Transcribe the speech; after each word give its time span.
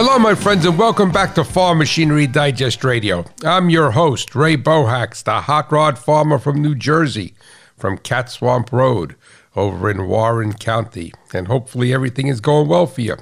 Hello, 0.00 0.16
my 0.16 0.36
friends, 0.36 0.64
and 0.64 0.78
welcome 0.78 1.10
back 1.10 1.34
to 1.34 1.42
Farm 1.42 1.78
Machinery 1.78 2.28
Digest 2.28 2.84
Radio. 2.84 3.24
I'm 3.44 3.68
your 3.68 3.90
host, 3.90 4.32
Ray 4.32 4.56
Bohacz, 4.56 5.24
the 5.24 5.40
hot 5.40 5.72
rod 5.72 5.98
farmer 5.98 6.38
from 6.38 6.62
New 6.62 6.76
Jersey, 6.76 7.34
from 7.76 7.98
Cat 7.98 8.30
Swamp 8.30 8.70
Road 8.70 9.16
over 9.56 9.90
in 9.90 10.06
Warren 10.06 10.52
County. 10.52 11.12
And 11.34 11.48
hopefully, 11.48 11.92
everything 11.92 12.28
is 12.28 12.40
going 12.40 12.68
well 12.68 12.86
for 12.86 13.00
you. 13.00 13.16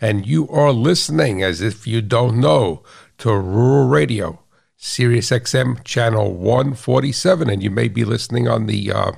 And 0.00 0.26
you 0.26 0.48
are 0.48 0.72
listening, 0.72 1.42
as 1.42 1.60
if 1.60 1.86
you 1.86 2.00
don't 2.00 2.40
know, 2.40 2.82
to 3.18 3.36
Rural 3.36 3.88
Radio, 3.88 4.40
Sirius 4.78 5.28
XM 5.28 5.84
channel 5.84 6.32
147. 6.32 7.50
And 7.50 7.62
you 7.62 7.70
may 7.70 7.88
be 7.88 8.06
listening 8.06 8.48
on 8.48 8.64
the, 8.64 8.90
uh, 8.90 9.12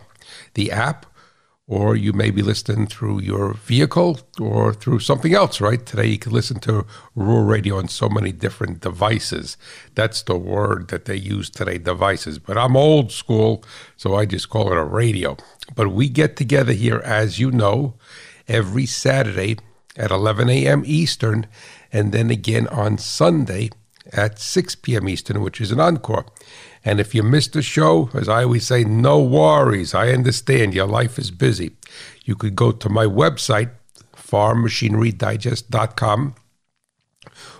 the 0.54 0.72
app 0.72 1.06
or 1.70 1.94
you 1.94 2.12
may 2.12 2.32
be 2.32 2.42
listening 2.42 2.84
through 2.84 3.20
your 3.20 3.54
vehicle 3.54 4.18
or 4.40 4.74
through 4.74 4.98
something 4.98 5.32
else, 5.32 5.60
right? 5.60 5.86
Today 5.86 6.06
you 6.06 6.18
can 6.18 6.32
listen 6.32 6.58
to 6.58 6.84
rural 7.14 7.44
radio 7.44 7.78
on 7.78 7.86
so 7.86 8.08
many 8.08 8.32
different 8.32 8.80
devices. 8.80 9.56
That's 9.94 10.20
the 10.22 10.36
word 10.36 10.88
that 10.88 11.04
they 11.04 11.14
use 11.14 11.48
today, 11.48 11.78
devices. 11.78 12.40
But 12.40 12.58
I'm 12.58 12.76
old 12.76 13.12
school, 13.12 13.62
so 13.96 14.16
I 14.16 14.26
just 14.26 14.50
call 14.50 14.72
it 14.72 14.76
a 14.76 14.82
radio. 14.82 15.36
But 15.76 15.92
we 15.92 16.08
get 16.08 16.34
together 16.34 16.72
here, 16.72 17.02
as 17.04 17.38
you 17.38 17.52
know, 17.52 17.94
every 18.48 18.84
Saturday 18.86 19.56
at 19.96 20.10
11 20.10 20.50
a.m. 20.50 20.82
Eastern, 20.84 21.46
and 21.92 22.10
then 22.10 22.30
again 22.30 22.66
on 22.66 22.98
Sunday 22.98 23.70
at 24.12 24.40
6 24.40 24.74
p.m. 24.74 25.08
Eastern, 25.08 25.40
which 25.40 25.60
is 25.60 25.70
an 25.70 25.78
encore. 25.78 26.26
And 26.84 27.00
if 27.00 27.14
you 27.14 27.22
missed 27.22 27.52
the 27.52 27.62
show, 27.62 28.10
as 28.14 28.28
I 28.28 28.42
always 28.44 28.66
say, 28.66 28.84
no 28.84 29.20
worries. 29.20 29.94
I 29.94 30.08
understand 30.10 30.74
your 30.74 30.86
life 30.86 31.18
is 31.18 31.30
busy. 31.30 31.72
You 32.24 32.36
could 32.36 32.56
go 32.56 32.72
to 32.72 32.88
my 32.88 33.04
website, 33.04 33.70
farmmachinerydigest.com, 34.16 36.34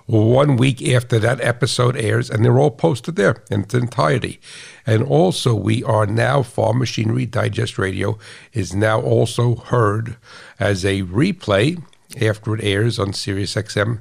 one 0.07 0.57
week 0.57 0.89
after 0.89 1.19
that 1.19 1.41
episode 1.41 1.97
airs, 1.97 2.31
and 2.31 2.45
they're 2.45 2.59
all 2.59 2.71
posted 2.71 3.17
there 3.17 3.43
in 3.51 3.62
its 3.62 3.75
entirety. 3.75 4.41
And 4.87 5.03
also, 5.03 5.55
we 5.55 5.83
are 5.84 6.07
now, 6.07 6.43
Farm 6.43 6.79
Machinery 6.79 7.27
Digest 7.27 7.79
Radio 7.79 8.19
is 8.53 8.75
now 8.75 9.01
also 9.01 9.57
heard 9.57 10.17
as 10.59 10.84
a 10.84 11.03
replay 11.03 11.83
after 12.21 12.55
it 12.55 12.65
airs 12.65 12.99
on 12.99 13.12
SiriusXM 13.12 14.01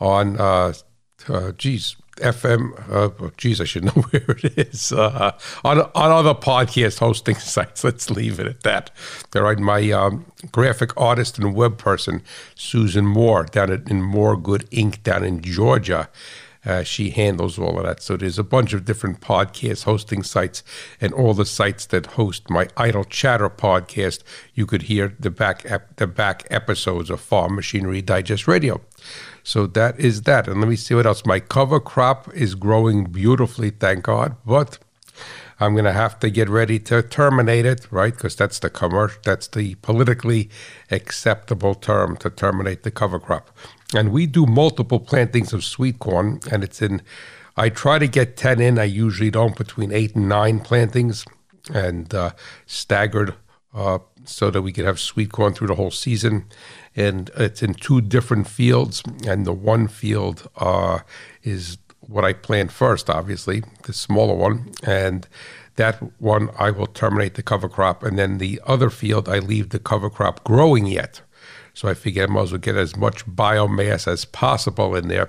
on, 0.00 0.40
uh, 0.40 0.72
uh, 1.28 1.52
geez, 1.52 1.96
FM. 2.20 2.72
Uh, 2.90 3.30
geez, 3.36 3.60
I 3.60 3.64
should 3.64 3.84
know 3.96 4.02
where 4.10 4.36
it 4.42 4.58
is. 4.58 4.92
Uh, 4.92 5.32
on 5.64 5.80
on 5.80 6.10
other 6.10 6.34
podcast 6.34 6.98
hosting 6.98 7.34
sites. 7.54 7.84
Let's 7.84 8.10
leave 8.10 8.38
it 8.40 8.46
at 8.46 8.62
that. 8.62 8.90
All 9.34 9.42
right, 9.42 9.58
my 9.58 9.90
um, 9.90 10.26
graphic 10.52 10.96
artist 10.96 11.38
and 11.38 11.54
web 11.54 11.78
person, 11.78 12.22
Susan 12.54 13.06
Moore, 13.06 13.44
down 13.44 13.70
at, 13.70 13.90
in 13.90 14.02
Moore 14.02 14.36
Good 14.36 14.66
Ink 14.70 15.02
down 15.02 15.24
in 15.24 15.40
Georgia. 15.40 16.08
Uh, 16.64 16.82
she 16.82 17.10
handles 17.10 17.58
all 17.58 17.78
of 17.78 17.84
that. 17.84 18.02
So 18.02 18.16
there's 18.16 18.38
a 18.38 18.44
bunch 18.44 18.72
of 18.72 18.84
different 18.84 19.20
podcast 19.20 19.84
hosting 19.84 20.22
sites, 20.22 20.62
and 21.00 21.12
all 21.14 21.34
the 21.34 21.46
sites 21.46 21.86
that 21.86 22.06
host 22.06 22.50
my 22.50 22.68
Idle 22.76 23.04
Chatter 23.04 23.48
podcast. 23.48 24.22
You 24.54 24.66
could 24.66 24.82
hear 24.82 25.14
the 25.18 25.30
back 25.30 25.64
ep- 25.64 25.96
the 25.96 26.06
back 26.06 26.46
episodes 26.50 27.10
of 27.10 27.20
Farm 27.20 27.56
Machinery 27.56 28.02
Digest 28.02 28.46
Radio. 28.46 28.80
So 29.42 29.66
that 29.68 29.98
is 29.98 30.22
that. 30.22 30.48
And 30.48 30.60
let 30.60 30.68
me 30.68 30.76
see 30.76 30.94
what 30.94 31.06
else. 31.06 31.24
My 31.24 31.40
cover 31.40 31.80
crop 31.80 32.32
is 32.34 32.54
growing 32.54 33.04
beautifully, 33.04 33.70
thank 33.70 34.04
God. 34.04 34.36
But 34.44 34.78
I'm 35.58 35.72
going 35.72 35.84
to 35.84 35.92
have 35.92 36.18
to 36.20 36.30
get 36.30 36.48
ready 36.48 36.78
to 36.80 37.02
terminate 37.02 37.66
it, 37.66 37.86
right? 37.90 38.14
Because 38.14 38.34
that's 38.34 38.58
the 38.58 38.70
commercial, 38.70 39.20
that's 39.24 39.48
the 39.48 39.74
politically 39.76 40.48
acceptable 40.90 41.74
term 41.74 42.16
to 42.18 42.30
terminate 42.30 42.82
the 42.82 42.90
cover 42.90 43.18
crop. 43.18 43.50
And 43.94 44.12
we 44.12 44.26
do 44.26 44.46
multiple 44.46 45.00
plantings 45.00 45.52
of 45.52 45.64
sweet 45.64 45.98
corn, 45.98 46.40
and 46.50 46.64
it's 46.64 46.80
in. 46.80 47.02
I 47.56 47.68
try 47.68 47.98
to 47.98 48.06
get 48.06 48.36
ten 48.36 48.60
in. 48.60 48.78
I 48.78 48.84
usually 48.84 49.30
don't 49.30 49.56
between 49.56 49.92
eight 49.92 50.14
and 50.14 50.28
nine 50.28 50.60
plantings, 50.60 51.24
and 51.74 52.14
uh, 52.14 52.30
staggered 52.66 53.34
uh, 53.74 53.98
so 54.24 54.50
that 54.50 54.62
we 54.62 54.72
could 54.72 54.84
have 54.84 55.00
sweet 55.00 55.32
corn 55.32 55.52
through 55.52 55.68
the 55.68 55.74
whole 55.74 55.90
season 55.90 56.46
and 56.96 57.30
it's 57.36 57.62
in 57.62 57.74
two 57.74 58.00
different 58.00 58.48
fields. 58.48 59.02
And 59.26 59.46
the 59.46 59.52
one 59.52 59.88
field 59.88 60.48
uh, 60.56 61.00
is 61.42 61.78
what 62.10 62.24
I 62.24 62.32
planned 62.32 62.72
first, 62.72 63.08
obviously, 63.08 63.62
the 63.84 63.92
smaller 63.92 64.34
one, 64.34 64.72
and 64.82 65.26
that 65.76 65.96
one 66.20 66.50
I 66.58 66.70
will 66.70 66.86
terminate 66.86 67.34
the 67.34 67.42
cover 67.42 67.68
crop, 67.68 68.02
and 68.02 68.18
then 68.18 68.38
the 68.38 68.60
other 68.66 68.90
field 68.90 69.28
I 69.28 69.38
leave 69.38 69.70
the 69.70 69.78
cover 69.78 70.10
crop 70.10 70.44
growing 70.44 70.86
yet. 70.86 71.22
So 71.72 71.88
I 71.88 71.94
figure 71.94 72.24
I 72.24 72.26
might 72.26 72.42
as 72.42 72.52
well 72.52 72.58
get 72.58 72.76
as 72.76 72.96
much 72.96 73.24
biomass 73.26 74.06
as 74.06 74.24
possible 74.24 74.94
in 74.96 75.08
there, 75.08 75.28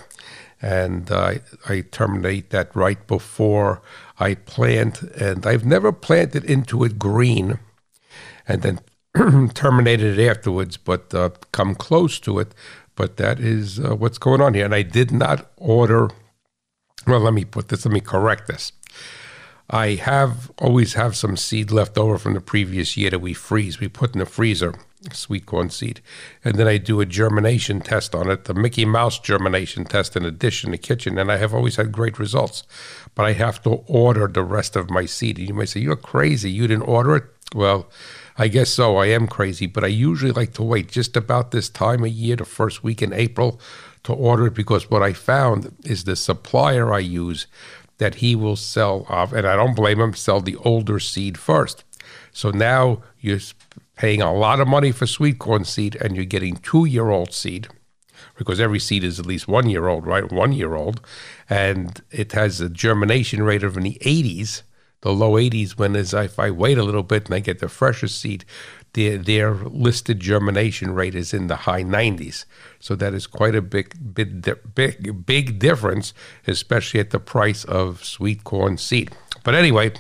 and 0.62 1.12
uh, 1.12 1.36
I 1.70 1.81
terminate 1.91 2.50
that 2.50 2.75
right 2.75 3.06
before 3.08 3.81
I 4.20 4.36
plant. 4.36 5.02
And 5.03 5.46
I've 5.46 5.66
never 5.66 5.91
planted 5.91 6.44
into 6.46 6.84
it 6.84 7.00
green, 7.00 7.59
and 8.47 8.62
then 8.64 8.80
terminated 9.53 10.18
it 10.18 10.30
afterwards, 10.30 10.78
but 10.78 11.14
uh, 11.14 11.30
come 11.52 11.75
close 11.75 12.20
to 12.22 12.40
it. 12.40 12.53
But 12.96 13.18
that 13.18 13.40
is 13.40 13.80
uh, 13.80 13.96
what's 13.96 14.18
going 14.18 14.41
on 14.41 14.53
here. 14.53 14.66
And 14.66 14.75
I 14.75 14.81
did 14.81 15.12
not 15.12 15.50
order. 15.58 16.09
Well, 17.08 17.20
let 17.20 17.34
me 17.34 17.46
put 17.46 17.70
this. 17.70 17.86
Let 17.86 17.94
me 17.94 18.02
correct 18.02 18.48
this. 18.48 18.72
I 19.70 19.96
have 19.96 20.52
always 20.58 20.96
have 20.96 21.16
some 21.16 21.38
seed 21.38 21.72
left 21.72 21.98
over 21.98 22.18
from 22.18 22.34
the 22.34 22.42
previous 22.42 22.98
year 22.98 23.10
that 23.10 23.20
we 23.20 23.34
freeze. 23.34 23.80
We 23.80 23.88
put 23.88 24.14
in 24.14 24.20
the 24.20 24.26
freezer, 24.26 24.76
sweet 25.14 25.46
corn 25.46 25.70
seed, 25.70 26.02
and 26.44 26.56
then 26.56 26.68
I 26.68 26.78
do 26.78 27.00
a 27.00 27.06
germination 27.06 27.80
test 27.80 28.14
on 28.14 28.30
it, 28.30 28.44
the 28.44 28.54
Mickey 28.54 28.84
Mouse 28.84 29.18
germination 29.18 29.86
test 29.86 30.18
in 30.18 30.26
a 30.26 30.32
dish 30.32 30.66
in 30.66 30.72
the 30.72 30.78
kitchen, 30.78 31.18
and 31.18 31.32
I 31.32 31.38
have 31.38 31.54
always 31.54 31.78
had 31.78 31.94
great 31.94 32.20
results. 32.20 32.64
But 33.16 33.26
I 33.26 33.32
have 33.34 33.64
to 33.64 33.84
order 33.88 34.28
the 34.28 34.44
rest 34.44 34.76
of 34.76 34.90
my 34.90 35.06
seed. 35.06 35.40
And 35.40 35.48
you 35.48 35.54
might 35.54 35.70
say, 35.70 35.80
"You're 35.80 35.96
crazy. 35.96 36.52
You 36.52 36.68
didn't 36.68 36.84
order 36.84 37.16
it." 37.16 37.24
Well, 37.56 37.90
I 38.38 38.50
guess 38.50 38.70
so. 38.70 38.98
I 38.98 39.08
am 39.08 39.28
crazy, 39.28 39.68
but 39.68 39.84
I 39.84 39.88
usually 39.88 40.32
like 40.32 40.54
to 40.54 40.64
wait 40.64 40.92
just 40.92 41.16
about 41.16 41.52
this 41.52 41.70
time 41.70 42.04
of 42.04 42.10
year, 42.10 42.36
the 42.36 42.46
first 42.46 42.84
week 42.84 43.02
in 43.02 43.14
April, 43.14 43.60
to 44.04 44.14
order 44.14 44.48
it 44.48 44.54
because 44.54 44.90
what 44.90 45.04
I 45.04 45.14
found 45.14 45.76
is 45.86 46.04
the 46.04 46.16
supplier 46.16 46.94
I 46.94 47.00
use 47.00 47.48
that 47.98 48.16
he 48.16 48.36
will 48.36 48.56
sell 48.56 49.06
off, 49.10 49.32
and 49.32 49.46
I 49.46 49.56
don't 49.56 49.76
blame 49.76 50.00
him, 50.00 50.14
sell 50.16 50.42
the 50.42 50.56
older 50.58 51.00
seed 51.00 51.38
first. 51.38 51.84
So 52.32 52.50
now 52.50 53.04
you're 53.20 53.40
paying 53.96 54.22
a 54.22 54.34
lot 54.34 54.60
of 54.60 54.68
money 54.68 54.92
for 54.92 55.06
sweet 55.06 55.38
corn 55.38 55.66
seed 55.66 55.96
and 56.02 56.16
you're 56.16 56.26
getting 56.26 56.56
two 56.58 56.86
year 56.86 57.10
old 57.10 57.34
seed 57.34 57.68
because 58.36 58.60
every 58.60 58.80
seed 58.80 59.04
is 59.04 59.20
at 59.20 59.26
least 59.26 59.48
one 59.48 59.70
year 59.70 59.88
old, 59.88 60.08
right? 60.08 60.32
One 60.32 60.54
year 60.54 60.74
old. 60.74 61.02
And 61.50 62.02
it 62.10 62.32
has 62.32 62.60
a 62.60 62.70
germination 62.70 63.44
rate 63.44 63.64
of 63.64 63.78
in 63.78 63.84
the 63.84 64.00
80s 64.02 64.64
the 65.02 65.12
low 65.12 65.34
80s 65.34 65.72
when 65.72 65.96
as 65.96 66.14
if 66.14 66.40
I 66.40 66.52
wait 66.52 66.78
a 66.78 66.84
little 66.84 67.04
bit 67.04 67.26
and 67.26 67.36
I 67.36 67.40
get 67.40 67.60
the 67.60 67.68
fresher 67.68 68.08
seed, 68.08 68.46
their, 68.94 69.18
their 69.18 69.53
listed 69.53 70.19
germination 70.19 70.94
rate 70.94 71.16
is 71.16 71.34
in 71.34 71.47
the 71.47 71.56
high 71.56 71.84
90s. 71.84 72.46
So 72.79 72.96
that 72.96 73.13
is 73.13 73.28
quite 73.28 73.56
a 73.56 73.62
big, 73.62 74.13
big, 74.13 74.46
big, 74.75 75.25
big 75.25 75.59
difference, 75.59 76.13
especially 76.47 77.00
at 77.00 77.12
the 77.12 77.19
price 77.19 77.63
of 77.66 78.03
sweet 78.03 78.44
corn 78.44 78.78
seed. 78.78 79.12
But 79.44 79.56
anyway, 79.56 79.94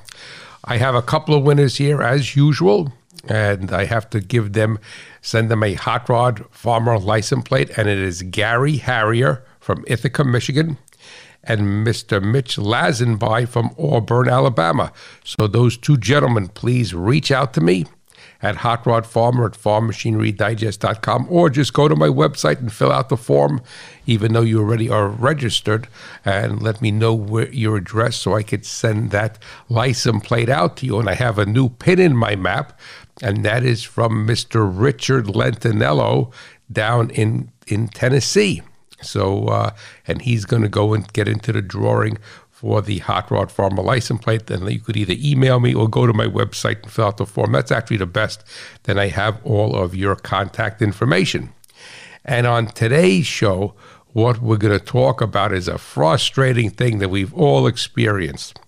I 0.65 0.77
have 0.77 0.95
a 0.95 1.01
couple 1.01 1.33
of 1.33 1.43
winners 1.43 1.77
here 1.77 2.01
as 2.01 2.35
usual, 2.35 2.91
and 3.27 3.71
I 3.71 3.85
have 3.85 4.09
to 4.11 4.19
give 4.19 4.53
them, 4.53 4.77
send 5.21 5.49
them 5.49 5.63
a 5.63 5.73
hot 5.73 6.09
rod 6.09 6.45
farmer 6.51 6.99
license 6.99 7.47
plate, 7.47 7.71
and 7.77 7.87
it 7.87 7.97
is 7.97 8.23
Gary 8.23 8.77
Harrier 8.77 9.45
from 9.59 9.85
Ithaca, 9.87 10.23
Michigan 10.23 10.77
and 11.43 11.85
Mr. 11.85 12.21
Mitch 12.21 12.57
Lazenby 12.57 13.47
from 13.47 13.73
Auburn, 13.79 14.29
Alabama. 14.29 14.91
So 15.23 15.47
those 15.47 15.75
two 15.75 15.97
gentlemen, 15.97 16.49
please 16.49 16.93
reach 16.93 17.31
out 17.31 17.53
to 17.55 17.61
me 17.61 17.85
at 18.41 18.57
Hot 18.57 18.85
Rod 18.85 19.05
Farmer 19.05 19.45
at 19.45 19.53
farmmachinerydigest.com 19.53 21.27
or 21.29 21.49
just 21.49 21.73
go 21.73 21.87
to 21.87 21.95
my 21.95 22.07
website 22.07 22.59
and 22.59 22.71
fill 22.71 22.91
out 22.91 23.09
the 23.09 23.17
form, 23.17 23.61
even 24.05 24.33
though 24.33 24.41
you 24.41 24.59
already 24.59 24.89
are 24.89 25.07
registered, 25.07 25.87
and 26.25 26.61
let 26.61 26.81
me 26.81 26.91
know 26.91 27.13
where 27.13 27.51
your 27.51 27.77
address 27.77 28.17
so 28.17 28.35
I 28.35 28.43
could 28.43 28.65
send 28.65 29.11
that 29.11 29.37
license 29.69 30.25
plate 30.25 30.49
out 30.49 30.77
to 30.77 30.85
you. 30.85 30.99
And 30.99 31.09
I 31.09 31.13
have 31.13 31.37
a 31.37 31.45
new 31.45 31.69
pin 31.69 31.99
in 31.99 32.15
my 32.15 32.35
map, 32.35 32.79
and 33.21 33.45
that 33.45 33.63
is 33.63 33.83
from 33.83 34.27
Mr. 34.27 34.69
Richard 34.71 35.25
Lentinello 35.25 36.31
down 36.71 37.09
in, 37.11 37.51
in 37.67 37.87
Tennessee. 37.87 38.61
So, 39.01 39.47
uh, 39.47 39.71
and 40.07 40.21
he's 40.21 40.45
going 40.45 40.61
to 40.61 40.69
go 40.69 40.93
and 40.93 41.11
get 41.13 41.27
into 41.27 41.51
the 41.51 41.61
drawing 41.61 42.17
for 42.61 42.79
the 42.79 42.99
Hot 42.99 43.31
Rod 43.31 43.51
Farmer 43.51 43.81
license 43.81 44.23
plate. 44.23 44.45
Then 44.45 44.67
you 44.67 44.79
could 44.79 44.95
either 44.95 45.15
email 45.17 45.59
me 45.59 45.73
or 45.73 45.89
go 45.89 46.05
to 46.05 46.13
my 46.13 46.27
website 46.27 46.83
and 46.83 46.91
fill 46.91 47.07
out 47.07 47.17
the 47.17 47.25
form. 47.25 47.53
That's 47.53 47.71
actually 47.71 47.97
the 47.97 48.05
best. 48.05 48.43
Then 48.83 48.99
I 48.99 49.07
have 49.07 49.43
all 49.43 49.75
of 49.75 49.95
your 49.95 50.15
contact 50.15 50.79
information. 50.79 51.51
And 52.23 52.45
on 52.45 52.67
today's 52.67 53.25
show, 53.25 53.73
what 54.13 54.43
we're 54.43 54.57
going 54.57 54.77
to 54.77 54.85
talk 54.85 55.21
about 55.21 55.51
is 55.51 55.67
a 55.67 55.79
frustrating 55.79 56.69
thing 56.69 56.99
that 56.99 57.09
we've 57.09 57.33
all 57.33 57.65
experienced 57.65 58.59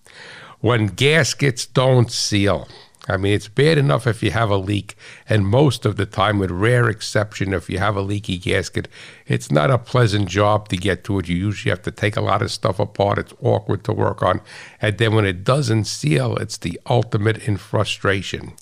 when 0.59 0.87
gaskets 0.87 1.67
don't 1.67 2.11
seal. 2.11 2.67
I 3.09 3.17
mean, 3.17 3.33
it's 3.33 3.49
bad 3.49 3.77
enough 3.77 4.07
if 4.07 4.23
you 4.23 4.31
have 4.31 4.49
a 4.49 4.57
leak, 4.57 4.95
and 5.27 5.45
most 5.45 5.85
of 5.85 5.97
the 5.97 6.05
time, 6.05 6.39
with 6.39 6.51
rare 6.51 6.89
exception, 6.89 7.53
if 7.53 7.69
you 7.69 7.77
have 7.77 7.97
a 7.97 8.01
leaky 8.01 8.37
gasket, 8.37 8.87
it's 9.27 9.51
not 9.51 9.69
a 9.69 9.77
pleasant 9.77 10.29
job 10.29 10.69
to 10.69 10.77
get 10.77 11.03
to 11.03 11.19
it. 11.19 11.27
You 11.27 11.35
usually 11.35 11.71
have 11.71 11.81
to 11.81 11.91
take 11.91 12.15
a 12.15 12.21
lot 12.21 12.41
of 12.41 12.49
stuff 12.49 12.79
apart. 12.79 13.17
It's 13.17 13.33
awkward 13.41 13.83
to 13.83 13.93
work 13.93 14.23
on. 14.23 14.39
And 14.81 14.97
then 14.97 15.15
when 15.15 15.25
it 15.25 15.43
doesn't 15.43 15.83
seal, 15.83 16.37
it's 16.37 16.57
the 16.57 16.79
ultimate 16.89 17.45
in 17.45 17.57
frustration. 17.57 18.53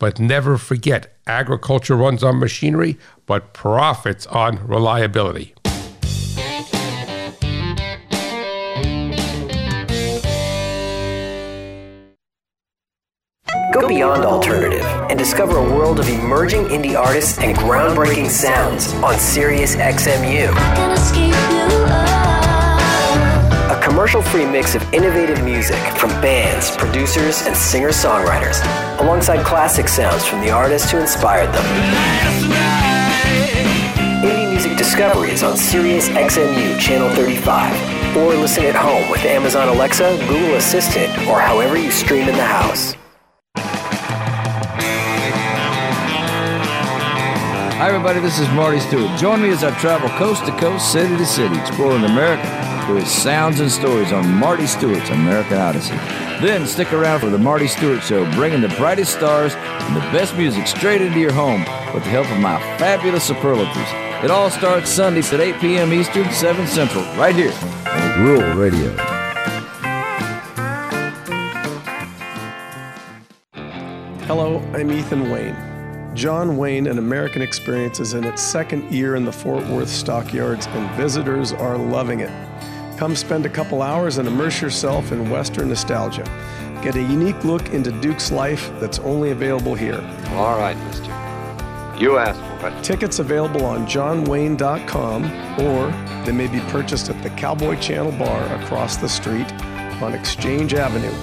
But 0.00 0.18
never 0.18 0.58
forget 0.58 1.16
agriculture 1.26 1.96
runs 1.96 2.24
on 2.24 2.40
machinery, 2.40 2.98
but 3.26 3.52
profits 3.54 4.26
on 4.26 4.66
reliability. 4.66 5.53
Go 13.74 13.88
beyond 13.88 14.24
alternative 14.24 14.84
and 15.10 15.18
discover 15.18 15.58
a 15.58 15.74
world 15.74 15.98
of 15.98 16.08
emerging 16.08 16.66
indie 16.66 16.96
artists 16.96 17.38
and 17.38 17.56
groundbreaking 17.56 18.30
sounds 18.30 18.92
on 19.02 19.18
Sirius 19.18 19.74
XMU. 19.74 20.52
A 23.72 23.80
commercial 23.82 24.22
free 24.22 24.46
mix 24.46 24.76
of 24.76 24.94
innovative 24.94 25.42
music 25.42 25.80
from 25.96 26.10
bands, 26.22 26.70
producers, 26.76 27.44
and 27.48 27.56
singer 27.56 27.88
songwriters, 27.88 28.62
alongside 29.00 29.44
classic 29.44 29.88
sounds 29.88 30.24
from 30.24 30.40
the 30.40 30.50
artists 30.50 30.92
who 30.92 30.98
inspired 30.98 31.52
them. 31.52 31.64
Indie 34.22 34.50
Music 34.52 34.78
Discovery 34.78 35.32
is 35.32 35.42
on 35.42 35.56
Sirius 35.56 36.08
XMU 36.10 36.78
Channel 36.78 37.10
35, 37.16 38.16
or 38.18 38.34
listen 38.34 38.66
at 38.66 38.76
home 38.76 39.10
with 39.10 39.24
Amazon 39.24 39.66
Alexa, 39.66 40.16
Google 40.28 40.54
Assistant, 40.54 41.10
or 41.26 41.40
however 41.40 41.76
you 41.76 41.90
stream 41.90 42.28
in 42.28 42.36
the 42.36 42.44
house. 42.44 42.94
Hi, 47.84 47.90
everybody, 47.90 48.18
this 48.18 48.38
is 48.38 48.48
Marty 48.52 48.80
Stuart. 48.80 49.18
Join 49.18 49.42
me 49.42 49.50
as 49.50 49.62
I 49.62 49.78
travel 49.78 50.08
coast 50.16 50.46
to 50.46 50.52
coast, 50.52 50.90
city 50.90 51.18
to 51.18 51.26
city, 51.26 51.54
exploring 51.60 52.02
America 52.04 52.42
through 52.86 53.00
its 53.00 53.10
sounds 53.10 53.60
and 53.60 53.70
stories 53.70 54.10
on 54.10 54.26
Marty 54.26 54.66
Stuart's 54.66 55.10
American 55.10 55.58
Odyssey. 55.58 55.94
Then 56.40 56.66
stick 56.66 56.94
around 56.94 57.20
for 57.20 57.28
the 57.28 57.36
Marty 57.36 57.68
Stuart 57.68 58.02
Show, 58.02 58.24
bringing 58.32 58.62
the 58.62 58.74
brightest 58.78 59.12
stars 59.12 59.54
and 59.54 59.96
the 59.96 60.00
best 60.16 60.34
music 60.34 60.66
straight 60.66 61.02
into 61.02 61.20
your 61.20 61.34
home 61.34 61.60
with 61.92 62.04
the 62.04 62.08
help 62.08 62.26
of 62.30 62.38
my 62.38 62.58
fabulous 62.78 63.22
superlatives. 63.22 63.90
It 64.24 64.30
all 64.30 64.48
starts 64.48 64.88
Sundays 64.88 65.30
at 65.34 65.40
8 65.40 65.60
p.m. 65.60 65.92
Eastern, 65.92 66.32
7 66.32 66.66
Central, 66.66 67.04
right 67.18 67.34
here 67.34 67.52
on 67.84 68.24
Rural 68.24 68.56
Radio. 68.56 68.96
Hello, 74.24 74.60
I'm 74.72 74.90
Ethan 74.90 75.30
Wayne. 75.30 75.73
John 76.14 76.56
Wayne, 76.56 76.86
an 76.86 76.98
American 76.98 77.42
Experience, 77.42 77.98
is 77.98 78.14
in 78.14 78.22
its 78.22 78.40
second 78.40 78.92
year 78.92 79.16
in 79.16 79.24
the 79.24 79.32
Fort 79.32 79.66
Worth 79.66 79.88
stockyards, 79.88 80.66
and 80.68 80.88
visitors 80.96 81.52
are 81.52 81.76
loving 81.76 82.20
it. 82.20 82.30
Come 82.96 83.16
spend 83.16 83.46
a 83.46 83.48
couple 83.48 83.82
hours 83.82 84.18
and 84.18 84.28
immerse 84.28 84.62
yourself 84.62 85.10
in 85.10 85.28
Western 85.28 85.68
nostalgia. 85.68 86.22
Get 86.84 86.94
a 86.94 87.02
unique 87.02 87.42
look 87.44 87.70
into 87.70 87.90
Duke's 88.00 88.30
life 88.30 88.70
that's 88.78 89.00
only 89.00 89.32
available 89.32 89.74
here. 89.74 90.00
All 90.34 90.56
right, 90.56 90.76
mister. 90.84 91.10
You 91.98 92.18
asked 92.18 92.40
for 92.60 92.68
it. 92.68 92.84
Tickets 92.84 93.18
available 93.18 93.64
on 93.64 93.84
johnwayne.com 93.86 95.24
or 95.60 96.24
they 96.24 96.32
may 96.32 96.46
be 96.46 96.60
purchased 96.70 97.08
at 97.08 97.20
the 97.22 97.30
Cowboy 97.30 97.78
Channel 97.80 98.12
Bar 98.12 98.62
across 98.62 98.96
the 98.96 99.08
street 99.08 99.52
on 100.00 100.14
Exchange 100.14 100.74
Avenue. 100.74 101.14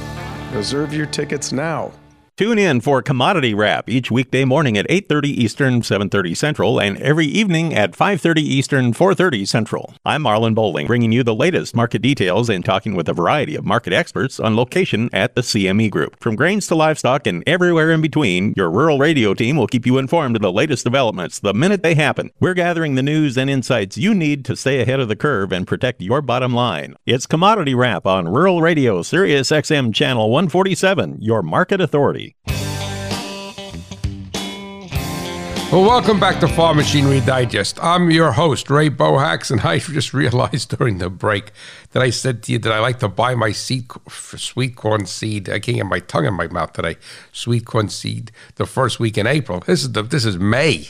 Reserve 0.55 0.93
your 0.93 1.05
tickets 1.05 1.53
now. 1.53 1.93
Tune 2.37 2.57
in 2.57 2.81
for 2.81 3.03
Commodity 3.03 3.53
Wrap 3.53 3.87
each 3.87 4.09
weekday 4.09 4.45
morning 4.45 4.75
at 4.75 4.89
8:30 4.89 5.29
Eastern, 5.29 5.83
7:30 5.83 6.33
Central, 6.33 6.79
and 6.79 6.97
every 6.97 7.27
evening 7.27 7.71
at 7.71 7.95
5:30 7.95 8.41
Eastern, 8.41 8.93
4:30 8.93 9.45
Central. 9.45 9.93
I'm 10.05 10.23
Marlon 10.23 10.55
Bowling, 10.55 10.87
bringing 10.87 11.11
you 11.11 11.21
the 11.21 11.35
latest 11.35 11.75
market 11.75 12.01
details 12.01 12.49
and 12.49 12.65
talking 12.65 12.95
with 12.95 13.07
a 13.07 13.13
variety 13.13 13.55
of 13.55 13.63
market 13.63 13.93
experts 13.93 14.39
on 14.39 14.55
location 14.55 15.07
at 15.13 15.35
the 15.35 15.43
CME 15.43 15.89
Group. 15.89 16.15
From 16.19 16.35
grains 16.35 16.65
to 16.67 16.75
livestock 16.75 17.27
and 17.27 17.43
everywhere 17.45 17.91
in 17.91 18.01
between, 18.01 18.55
your 18.57 18.71
rural 18.71 18.97
radio 18.97 19.35
team 19.35 19.55
will 19.55 19.67
keep 19.67 19.85
you 19.85 19.99
informed 19.99 20.35
of 20.35 20.41
the 20.41 20.51
latest 20.51 20.83
developments 20.83 21.37
the 21.37 21.53
minute 21.53 21.83
they 21.83 21.93
happen. 21.93 22.31
We're 22.39 22.55
gathering 22.55 22.95
the 22.95 23.03
news 23.03 23.37
and 23.37 23.51
insights 23.51 23.99
you 23.99 24.15
need 24.15 24.45
to 24.45 24.55
stay 24.55 24.81
ahead 24.81 24.99
of 24.99 25.09
the 25.09 25.15
curve 25.15 25.51
and 25.51 25.67
protect 25.67 26.01
your 26.01 26.23
bottom 26.23 26.55
line. 26.55 26.95
It's 27.05 27.27
Commodity 27.27 27.75
Wrap 27.75 28.07
on 28.07 28.29
Rural 28.29 28.61
Radio, 28.61 29.03
Sirius 29.03 29.51
XM 29.51 29.93
Channel 29.93 30.31
147, 30.31 31.17
your 31.19 31.43
market 31.43 31.79
authority. 31.79 32.30
Well, 35.71 35.83
welcome 35.83 36.19
back 36.19 36.41
to 36.41 36.49
Farm 36.49 36.75
Machinery 36.75 37.21
Digest. 37.21 37.81
I'm 37.81 38.11
your 38.11 38.33
host, 38.33 38.69
Ray 38.69 38.89
Bohacz, 38.89 39.51
and 39.51 39.61
I 39.63 39.79
just 39.79 40.13
realized 40.13 40.77
during 40.77 40.97
the 40.97 41.09
break 41.09 41.53
that 41.91 42.03
I 42.03 42.09
said 42.09 42.43
to 42.43 42.51
you 42.51 42.59
that 42.59 42.73
I 42.73 42.79
like 42.79 42.99
to 42.99 43.07
buy 43.07 43.35
my 43.35 43.53
seed, 43.53 43.89
sweet 44.09 44.75
corn 44.75 45.05
seed. 45.05 45.49
I 45.49 45.59
can't 45.59 45.77
get 45.77 45.85
my 45.85 45.99
tongue 45.99 46.25
in 46.25 46.33
my 46.33 46.47
mouth 46.47 46.73
today. 46.73 46.97
Sweet 47.31 47.65
corn 47.65 47.87
seed 47.87 48.33
the 48.55 48.65
first 48.65 48.99
week 48.99 49.17
in 49.17 49.25
April. 49.25 49.61
This 49.61 49.83
is 49.83 49.93
the 49.93 50.03
this 50.03 50.25
is 50.25 50.37
May, 50.37 50.89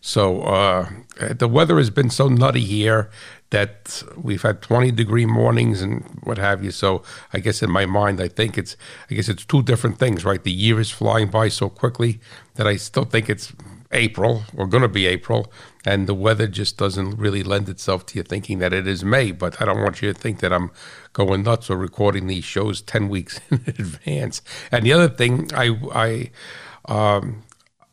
so 0.00 0.40
uh, 0.40 0.88
the 1.18 1.46
weather 1.46 1.76
has 1.76 1.90
been 1.90 2.08
so 2.08 2.28
nutty 2.28 2.64
here 2.64 3.10
that 3.50 4.02
we've 4.16 4.42
had 4.42 4.60
20 4.60 4.90
degree 4.92 5.26
mornings 5.26 5.80
and 5.80 6.04
what 6.24 6.38
have 6.38 6.62
you. 6.62 6.70
So 6.70 7.02
I 7.32 7.38
guess 7.38 7.62
in 7.62 7.70
my 7.70 7.86
mind, 7.86 8.20
I 8.20 8.28
think 8.28 8.58
it's 8.58 8.76
I 9.10 9.14
guess 9.14 9.28
it's 9.28 9.44
two 9.44 9.62
different 9.62 9.98
things, 9.98 10.24
right? 10.24 10.42
The 10.42 10.52
year 10.52 10.78
is 10.80 10.90
flying 10.90 11.28
by 11.28 11.48
so 11.48 11.68
quickly 11.68 12.20
that 12.54 12.66
I 12.66 12.76
still 12.76 13.04
think 13.04 13.30
it's 13.30 13.52
April 13.90 14.42
or 14.54 14.66
going 14.66 14.82
to 14.82 14.88
be 14.88 15.06
April, 15.06 15.50
and 15.86 16.06
the 16.06 16.14
weather 16.14 16.46
just 16.46 16.76
doesn't 16.76 17.16
really 17.16 17.42
lend 17.42 17.70
itself 17.70 18.04
to 18.06 18.18
you 18.18 18.22
thinking 18.22 18.58
that 18.58 18.74
it 18.74 18.86
is 18.86 19.02
May. 19.02 19.32
But 19.32 19.62
I 19.62 19.64
don't 19.64 19.80
want 19.80 20.02
you 20.02 20.12
to 20.12 20.18
think 20.18 20.40
that 20.40 20.52
I'm 20.52 20.70
going 21.14 21.42
nuts 21.42 21.70
or 21.70 21.76
recording 21.78 22.26
these 22.26 22.44
shows 22.44 22.82
ten 22.82 23.08
weeks 23.08 23.40
in 23.50 23.64
advance. 23.66 24.42
And 24.70 24.84
the 24.84 24.92
other 24.92 25.08
thing, 25.08 25.50
I 25.54 25.78
I 25.94 26.30
um, 26.84 27.44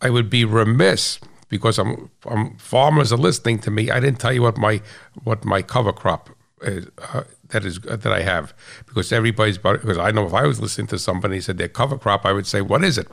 I 0.02 0.10
would 0.10 0.30
be 0.30 0.44
remiss 0.44 1.20
because 1.50 1.78
I'm, 1.80 2.10
I'm 2.26 2.58
farmers 2.58 3.12
are 3.14 3.18
listening 3.18 3.60
to 3.60 3.72
me. 3.72 3.92
I 3.92 4.00
didn't 4.00 4.20
tell 4.20 4.34
you 4.34 4.42
what 4.42 4.58
my 4.58 4.82
what 5.24 5.46
my 5.46 5.62
cover 5.62 5.94
crop 5.94 6.30
is, 6.62 6.88
uh, 7.14 7.24
that 7.50 7.66
is 7.66 7.80
uh, 7.88 7.96
that 7.96 8.12
I 8.12 8.22
have 8.22 8.54
because 8.86 9.12
everybody's 9.12 9.58
because 9.58 9.98
I 9.98 10.12
know 10.12 10.26
if 10.26 10.34
I 10.34 10.48
was 10.48 10.60
listening 10.60 10.88
to 10.88 11.00
somebody 11.00 11.42
said 11.42 11.58
their 11.58 11.68
cover 11.68 11.98
crop, 11.98 12.26
I 12.26 12.34
would 12.34 12.48
say, 12.48 12.62
"What 12.62 12.84
is 12.84 12.98
it?" 12.98 13.08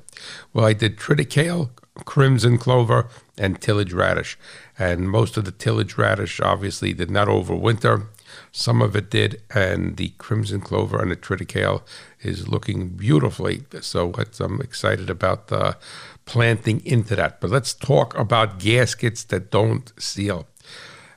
Well, 0.53 0.65
I 0.65 0.73
did 0.73 0.97
triticale, 0.97 1.71
crimson 2.05 2.59
clover, 2.59 3.09
and 3.37 3.61
tillage 3.61 3.93
radish. 3.93 4.39
And 4.79 5.11
most 5.11 5.37
of 5.37 5.45
the 5.45 5.53
tillage 5.53 5.99
radish 5.99 6.41
obviously 6.41 6.93
did 6.93 7.11
not 7.11 7.29
overwinter. 7.29 8.07
Some 8.51 8.81
of 8.81 8.97
it 8.97 9.11
did, 9.11 9.43
and 9.55 9.97
the 9.97 10.11
crimson 10.19 10.61
clover 10.61 11.01
and 11.01 11.11
the 11.11 11.17
triticale 11.17 11.83
is 12.23 12.49
looking 12.49 12.89
beautifully. 12.89 13.65
So 13.81 14.15
I'm 14.41 14.61
excited 14.61 15.11
about 15.11 15.53
uh, 15.53 15.75
planting 16.25 16.85
into 16.85 17.17
that. 17.17 17.41
But 17.41 17.51
let's 17.51 17.75
talk 17.75 18.17
about 18.17 18.59
gaskets 18.59 19.25
that 19.25 19.51
don't 19.51 19.93
seal. 19.99 20.47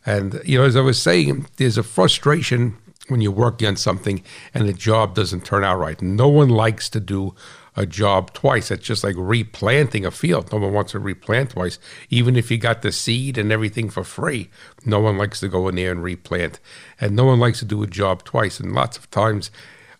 And 0.05 0.41
you 0.45 0.59
know, 0.59 0.65
as 0.65 0.75
I 0.75 0.81
was 0.81 1.01
saying, 1.01 1.47
there's 1.57 1.77
a 1.77 1.83
frustration 1.83 2.77
when 3.07 3.21
you're 3.21 3.31
working 3.31 3.67
on 3.67 3.77
something 3.77 4.23
and 4.53 4.67
the 4.67 4.73
job 4.73 5.15
doesn't 5.15 5.45
turn 5.45 5.63
out 5.63 5.77
right. 5.77 6.01
No 6.01 6.27
one 6.27 6.49
likes 6.49 6.89
to 6.89 6.99
do 6.99 7.35
a 7.75 7.85
job 7.85 8.33
twice. 8.33 8.71
It's 8.71 8.85
just 8.85 9.03
like 9.03 9.15
replanting 9.17 10.05
a 10.05 10.11
field. 10.11 10.51
No 10.51 10.59
one 10.59 10.73
wants 10.73 10.93
to 10.93 10.99
replant 10.99 11.51
twice. 11.51 11.77
Even 12.09 12.35
if 12.35 12.49
you 12.49 12.57
got 12.57 12.81
the 12.81 12.91
seed 12.91 13.37
and 13.37 13.51
everything 13.51 13.89
for 13.89 14.03
free, 14.03 14.49
no 14.85 14.99
one 14.99 15.17
likes 15.17 15.41
to 15.41 15.49
go 15.49 15.67
in 15.67 15.75
there 15.75 15.91
and 15.91 16.01
replant. 16.01 16.59
And 16.99 17.15
no 17.15 17.25
one 17.25 17.39
likes 17.39 17.59
to 17.59 17.65
do 17.65 17.83
a 17.83 17.87
job 17.87 18.23
twice. 18.23 18.59
And 18.59 18.73
lots 18.73 18.97
of 18.97 19.09
times, 19.11 19.51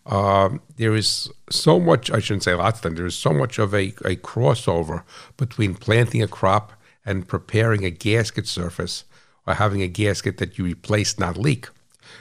um, 0.06 0.60
there 0.76 0.94
is 0.94 1.28
so 1.50 1.80
much, 1.80 2.10
I 2.10 2.20
shouldn't 2.20 2.44
say 2.44 2.54
lots 2.54 2.78
of 2.78 2.82
them, 2.82 2.94
there 2.94 3.06
is 3.06 3.16
so 3.16 3.32
much 3.32 3.58
of 3.58 3.74
a, 3.74 3.88
a 4.04 4.16
crossover 4.16 5.02
between 5.36 5.74
planting 5.74 6.22
a 6.22 6.28
crop 6.28 6.72
and 7.04 7.26
preparing 7.26 7.84
a 7.84 7.90
gasket 7.90 8.46
surface 8.46 9.04
or 9.46 9.54
having 9.54 9.82
a 9.82 9.88
gasket 9.88 10.38
that 10.38 10.58
you 10.58 10.64
replace, 10.64 11.18
not 11.18 11.36
leak. 11.36 11.68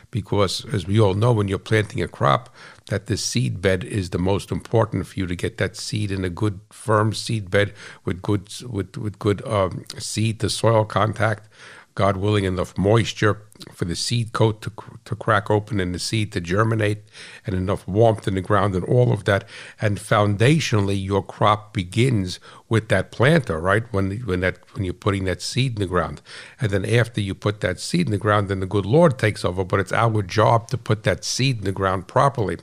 Because 0.10 0.66
as 0.74 0.88
we 0.88 1.00
all 1.00 1.14
know 1.14 1.32
when 1.32 1.48
you're 1.48 1.60
planting 1.60 2.02
a 2.02 2.08
crop 2.08 2.54
that 2.88 3.08
the 3.08 3.18
seed 3.18 3.62
bed 3.62 3.84
is 3.84 4.10
the 4.10 4.18
most 4.18 4.52
important 4.52 5.06
for 5.08 5.20
you 5.20 5.28
to 5.28 5.36
get 5.36 5.58
that 5.58 5.76
seed 5.76 6.12
in 6.12 6.24
a 6.24 6.30
good 6.30 6.60
firm 6.72 7.14
seed 7.14 7.52
bed 7.52 7.74
with 8.04 8.22
good 8.22 8.48
with 8.68 8.98
with 8.98 9.20
good 9.20 9.46
um, 9.48 9.84
seed 9.98 10.40
to 10.40 10.50
soil 10.50 10.86
contact 10.86 11.50
God 11.96 12.18
willing, 12.18 12.44
enough 12.44 12.78
moisture 12.78 13.42
for 13.74 13.86
the 13.86 13.96
seed 13.96 14.34
coat 14.34 14.62
to, 14.62 14.72
to 15.06 15.16
crack 15.16 15.50
open 15.50 15.80
and 15.80 15.96
the 15.96 16.00
seed 16.00 16.32
to 16.34 16.42
germinate, 16.42 17.00
and 17.46 17.56
enough 17.56 17.88
warmth 17.88 18.28
in 18.28 18.36
the 18.36 18.42
ground, 18.42 18.76
and 18.76 18.86
all 18.86 19.14
of 19.14 19.24
that. 19.26 19.46
And 19.82 19.98
foundationally, 19.98 21.02
your 21.04 21.24
crop 21.24 21.74
begins 21.74 22.40
with 22.70 22.90
that 22.90 23.12
planter, 23.12 23.60
right? 23.60 23.84
When 23.94 24.18
when 24.20 24.42
that 24.42 24.60
when 24.74 24.84
you're 24.84 24.94
putting 24.94 25.26
that 25.26 25.42
seed 25.42 25.74
in 25.76 25.80
the 25.80 25.88
ground, 25.88 26.22
and 26.62 26.70
then 26.72 26.86
after 26.86 27.22
you 27.22 27.34
put 27.34 27.62
that 27.62 27.80
seed 27.80 28.08
in 28.08 28.12
the 28.12 28.18
ground, 28.18 28.50
then 28.50 28.60
the 28.60 28.66
good 28.68 28.86
Lord 28.86 29.18
takes 29.18 29.46
over. 29.46 29.64
But 29.64 29.80
it's 29.80 29.94
our 29.94 30.22
job 30.22 30.68
to 30.70 30.78
put 30.78 31.04
that 31.04 31.24
seed 31.24 31.60
in 31.60 31.64
the 31.66 31.72
ground 31.72 32.08
properly. 32.08 32.58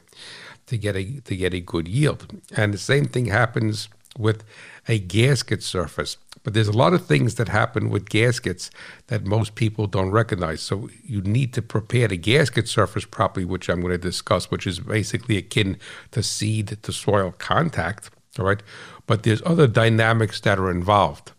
to 0.67 0.79
get 0.79 0.97
a 0.97 1.21
to 1.23 1.37
get 1.37 1.55
a 1.55 1.61
good 1.61 1.89
yield. 1.89 2.27
And 2.57 2.75
the 2.75 2.79
same 2.79 3.07
thing 3.07 3.27
happens 3.27 3.89
with 4.19 4.45
a 4.89 4.99
gasket 4.99 5.63
surface. 5.63 6.17
But 6.43 6.55
there's 6.55 6.69
a 6.69 6.77
lot 6.77 6.93
of 6.93 7.07
things 7.07 7.37
that 7.37 7.49
happen 7.49 7.89
with 7.89 8.09
gaskets 8.09 8.71
that 9.07 9.25
most 9.25 9.55
people 9.55 9.87
don't 9.87 10.11
recognize. 10.11 10.61
So 10.61 10.89
you 11.05 11.21
need 11.23 11.53
to 11.55 11.63
prepare 11.63 12.09
the 12.09 12.17
gasket 12.17 12.69
surface 12.69 13.05
properly, 13.05 13.47
which 13.47 13.69
I'm 13.69 13.81
going 13.81 13.93
to 13.93 13.99
discuss, 13.99 14.51
which 14.51 14.67
is 14.67 14.81
basically 14.81 15.37
akin 15.37 15.79
to 16.11 16.23
seed 16.23 16.79
to 16.83 16.93
soil 16.93 17.33
contact. 17.39 18.11
All 18.39 18.47
right. 18.47 18.63
But 19.07 19.23
there's 19.23 19.43
other 19.47 19.67
dynamics 19.67 20.41
that 20.41 20.59
are 20.59 20.71
involved. 20.71 21.33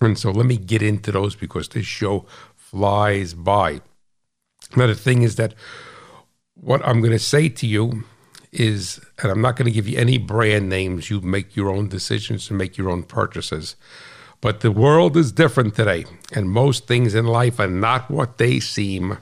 And 0.00 0.18
so 0.18 0.30
let 0.30 0.46
me 0.46 0.56
get 0.56 0.82
into 0.82 1.12
those 1.12 1.34
because 1.34 1.68
this 1.68 1.86
show 1.86 2.26
flies 2.56 3.34
by. 3.34 3.80
Now, 4.76 4.86
the 4.86 4.94
thing 4.94 5.22
is 5.22 5.36
that 5.36 5.54
what 6.54 6.86
I'm 6.86 7.00
going 7.00 7.12
to 7.12 7.18
say 7.18 7.48
to 7.48 7.66
you 7.66 8.04
is, 8.52 9.00
and 9.22 9.30
I'm 9.30 9.40
not 9.40 9.56
going 9.56 9.66
to 9.66 9.72
give 9.74 9.88
you 9.88 9.98
any 9.98 10.18
brand 10.18 10.68
names, 10.68 11.10
you 11.10 11.20
make 11.20 11.56
your 11.56 11.70
own 11.70 11.88
decisions 11.88 12.48
and 12.48 12.58
make 12.58 12.76
your 12.76 12.90
own 12.90 13.04
purchases. 13.04 13.76
But 14.40 14.60
the 14.60 14.72
world 14.72 15.16
is 15.16 15.32
different 15.32 15.74
today, 15.74 16.06
and 16.32 16.50
most 16.50 16.86
things 16.86 17.14
in 17.14 17.26
life 17.26 17.60
are 17.60 17.68
not 17.68 18.10
what 18.10 18.38
they 18.38 18.58
seem. 18.58 19.18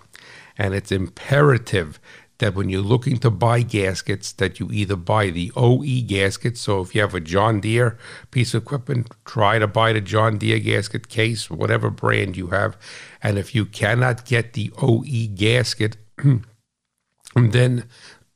And 0.56 0.74
it's 0.74 0.92
imperative 0.92 2.00
that 2.38 2.54
when 2.54 2.68
you're 2.68 2.80
looking 2.80 3.18
to 3.18 3.30
buy 3.30 3.62
gaskets, 3.62 4.32
that 4.32 4.60
you 4.60 4.70
either 4.70 4.96
buy 4.96 5.30
the 5.30 5.52
OE 5.56 6.02
gasket. 6.06 6.56
So 6.56 6.80
if 6.80 6.94
you 6.94 7.00
have 7.00 7.14
a 7.14 7.20
John 7.20 7.60
Deere 7.60 7.98
piece 8.30 8.54
of 8.54 8.62
equipment, 8.62 9.12
try 9.24 9.58
to 9.58 9.66
buy 9.66 9.92
the 9.92 10.00
John 10.00 10.38
Deere 10.38 10.60
gasket 10.60 11.08
case, 11.08 11.50
whatever 11.50 11.90
brand 11.90 12.36
you 12.36 12.48
have. 12.48 12.76
And 13.22 13.38
if 13.38 13.54
you 13.54 13.66
cannot 13.66 14.24
get 14.24 14.52
the 14.52 14.72
OE 14.80 15.34
gasket, 15.34 15.96
then 17.34 17.84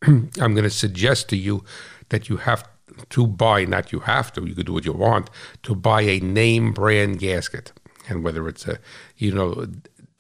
I'm 0.07 0.31
going 0.55 0.65
to 0.65 0.71
suggest 0.71 1.29
to 1.31 1.37
you 1.37 1.65
that 2.09 2.29
you 2.29 2.39
have 2.39 2.69
to 3.11 3.27
buy, 3.27 3.65
not 3.65 3.93
you 3.93 4.01
have 4.01 4.33
to, 4.35 4.45
you 4.45 4.55
could 4.55 4.67
do 4.67 4.75
what 4.75 4.85
you 4.85 4.93
want, 4.93 5.31
to 5.63 5.75
buy 5.75 6.03
a 6.03 6.21
name 6.21 6.73
brand 6.73 7.19
gasket. 7.19 7.73
And 8.09 8.25
whether 8.25 8.49
it's 8.49 8.67
a, 8.67 8.79
you 9.17 9.33
know, 9.33 9.67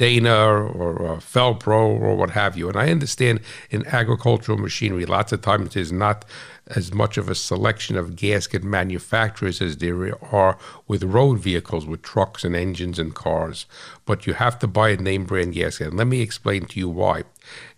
Dana 0.03 0.37
or, 0.37 1.07
uh, 1.07 1.21
Fel-Pro 1.21 1.87
or 1.87 2.17
what 2.17 2.31
have 2.31 2.57
you. 2.57 2.67
And 2.69 2.77
I 2.77 2.91
understand 2.91 3.39
in 3.71 3.87
agricultural 3.87 4.59
machinery, 4.59 5.07
lots 5.07 5.31
of 5.31 5.43
times 5.43 5.75
there's 5.75 5.93
not 5.93 6.25
as 6.67 6.93
much 6.93 7.17
of 7.17 7.29
a 7.29 7.37
selection 7.37 7.97
of 7.97 8.17
gasket 8.17 8.65
manufacturers 8.65 9.63
as 9.63 9.77
there 9.77 10.19
are 10.35 10.59
with 10.89 11.05
road 11.05 11.39
vehicles, 11.39 11.87
with 11.87 12.03
trucks 12.03 12.43
and 12.43 12.57
engines 12.57 12.99
and 12.99 13.15
cars. 13.15 13.67
But 14.05 14.27
you 14.27 14.33
have 14.35 14.59
to 14.59 14.67
buy 14.67 14.89
a 14.89 14.97
name 14.97 15.25
brand 15.25 15.55
gasket. 15.55 15.91
And 15.91 15.99
let 15.99 16.09
me 16.09 16.21
explain 16.21 16.65
to 16.65 16.81
you 16.81 16.89
why. 16.89 17.23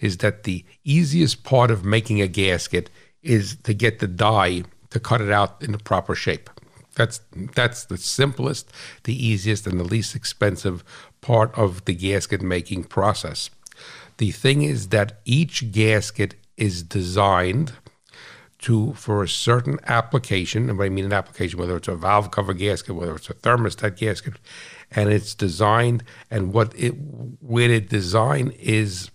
Is 0.00 0.16
that 0.18 0.44
the 0.44 0.64
easiest 0.82 1.44
part 1.44 1.70
of 1.70 1.84
making 1.84 2.22
a 2.22 2.26
gasket 2.26 2.88
is 3.22 3.56
to 3.64 3.74
get 3.74 3.98
the 3.98 4.08
die 4.08 4.62
to 4.88 4.98
cut 4.98 5.20
it 5.20 5.30
out 5.30 5.62
in 5.62 5.72
the 5.72 5.78
proper 5.78 6.14
shape. 6.14 6.48
That's 6.94 7.20
that's 7.54 7.84
the 7.84 7.96
simplest, 7.96 8.70
the 9.02 9.14
easiest, 9.14 9.66
and 9.66 9.78
the 9.80 9.84
least 9.84 10.14
expensive 10.14 10.84
part 11.24 11.56
of 11.58 11.86
the 11.86 11.94
gasket 11.94 12.42
making 12.42 12.84
process. 12.84 13.48
The 14.18 14.30
thing 14.30 14.60
is 14.60 14.88
that 14.88 15.20
each 15.24 15.72
gasket 15.72 16.34
is 16.58 16.82
designed 16.82 17.72
to 18.58 18.92
for 18.92 19.22
a 19.22 19.28
certain 19.28 19.78
application, 19.86 20.68
and 20.68 20.80
I 20.82 20.90
mean 20.90 21.06
an 21.06 21.14
application, 21.14 21.58
whether 21.58 21.78
it's 21.78 21.88
a 21.88 21.96
valve 21.96 22.30
cover 22.30 22.52
gasket, 22.52 22.94
whether 22.94 23.16
it's 23.16 23.30
a 23.30 23.34
thermostat 23.34 23.96
gasket, 23.96 24.34
and 24.90 25.10
it's 25.10 25.34
designed 25.34 26.04
and 26.30 26.52
what 26.52 26.78
it 26.78 26.90
where 27.40 27.68
the 27.68 27.80
design 27.80 28.52
is 28.60 29.10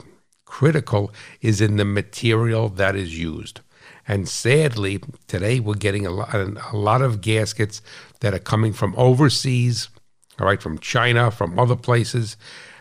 critical 0.46 1.13
is 1.42 1.62
in 1.62 1.78
the 1.78 1.86
material 1.86 2.70
that 2.70 2.96
is 2.96 3.20
used. 3.20 3.62
And 4.08 4.28
sadly, 4.28 5.00
today 5.28 5.60
we're 5.60 5.75
getting 5.75 6.08
a 6.08 6.12
lot, 6.12 6.34
a 6.34 6.75
lot 6.75 7.04
of 7.04 7.22
gaskets 7.22 7.84
that 8.22 8.34
are 8.34 8.46
coming 8.54 8.74
from 8.74 8.96
overseas, 8.98 9.89
all 10.39 10.48
right, 10.48 10.62
from 10.62 10.79
China, 10.79 11.31
from 11.31 11.58
other 11.60 11.75
places, 11.75 12.38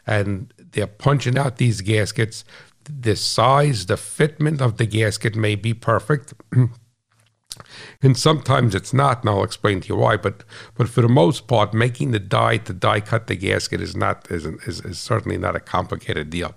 and 0.06 0.52
they're 0.72 0.86
punching 0.86 1.38
out 1.38 1.56
these 1.56 1.80
gaskets. 1.80 2.44
The 2.84 3.16
size, 3.16 3.86
the 3.86 3.94
fitment 3.94 4.60
of 4.60 4.78
the 4.78 4.86
gasket 4.86 5.36
may 5.36 5.54
be 5.54 5.74
perfect. 5.74 6.32
and 8.02 8.16
sometimes 8.16 8.74
it's 8.74 8.92
not, 8.92 9.20
and 9.20 9.30
I'll 9.30 9.44
explain 9.44 9.80
to 9.80 9.88
you 9.88 9.96
why. 9.96 10.16
But 10.16 10.44
but 10.74 10.88
for 10.88 11.02
the 11.02 11.08
most 11.08 11.46
part, 11.46 11.74
making 11.74 12.12
the 12.12 12.18
die 12.18 12.58
to 12.58 12.72
die 12.72 13.00
cut 13.00 13.26
the 13.26 13.36
gasket 13.36 13.80
is 13.80 13.96
not 13.96 14.30
is, 14.30 14.46
is, 14.46 14.80
is 14.80 14.98
certainly 14.98 15.38
not 15.38 15.56
a 15.56 15.60
complicated 15.60 16.30
deal. 16.30 16.54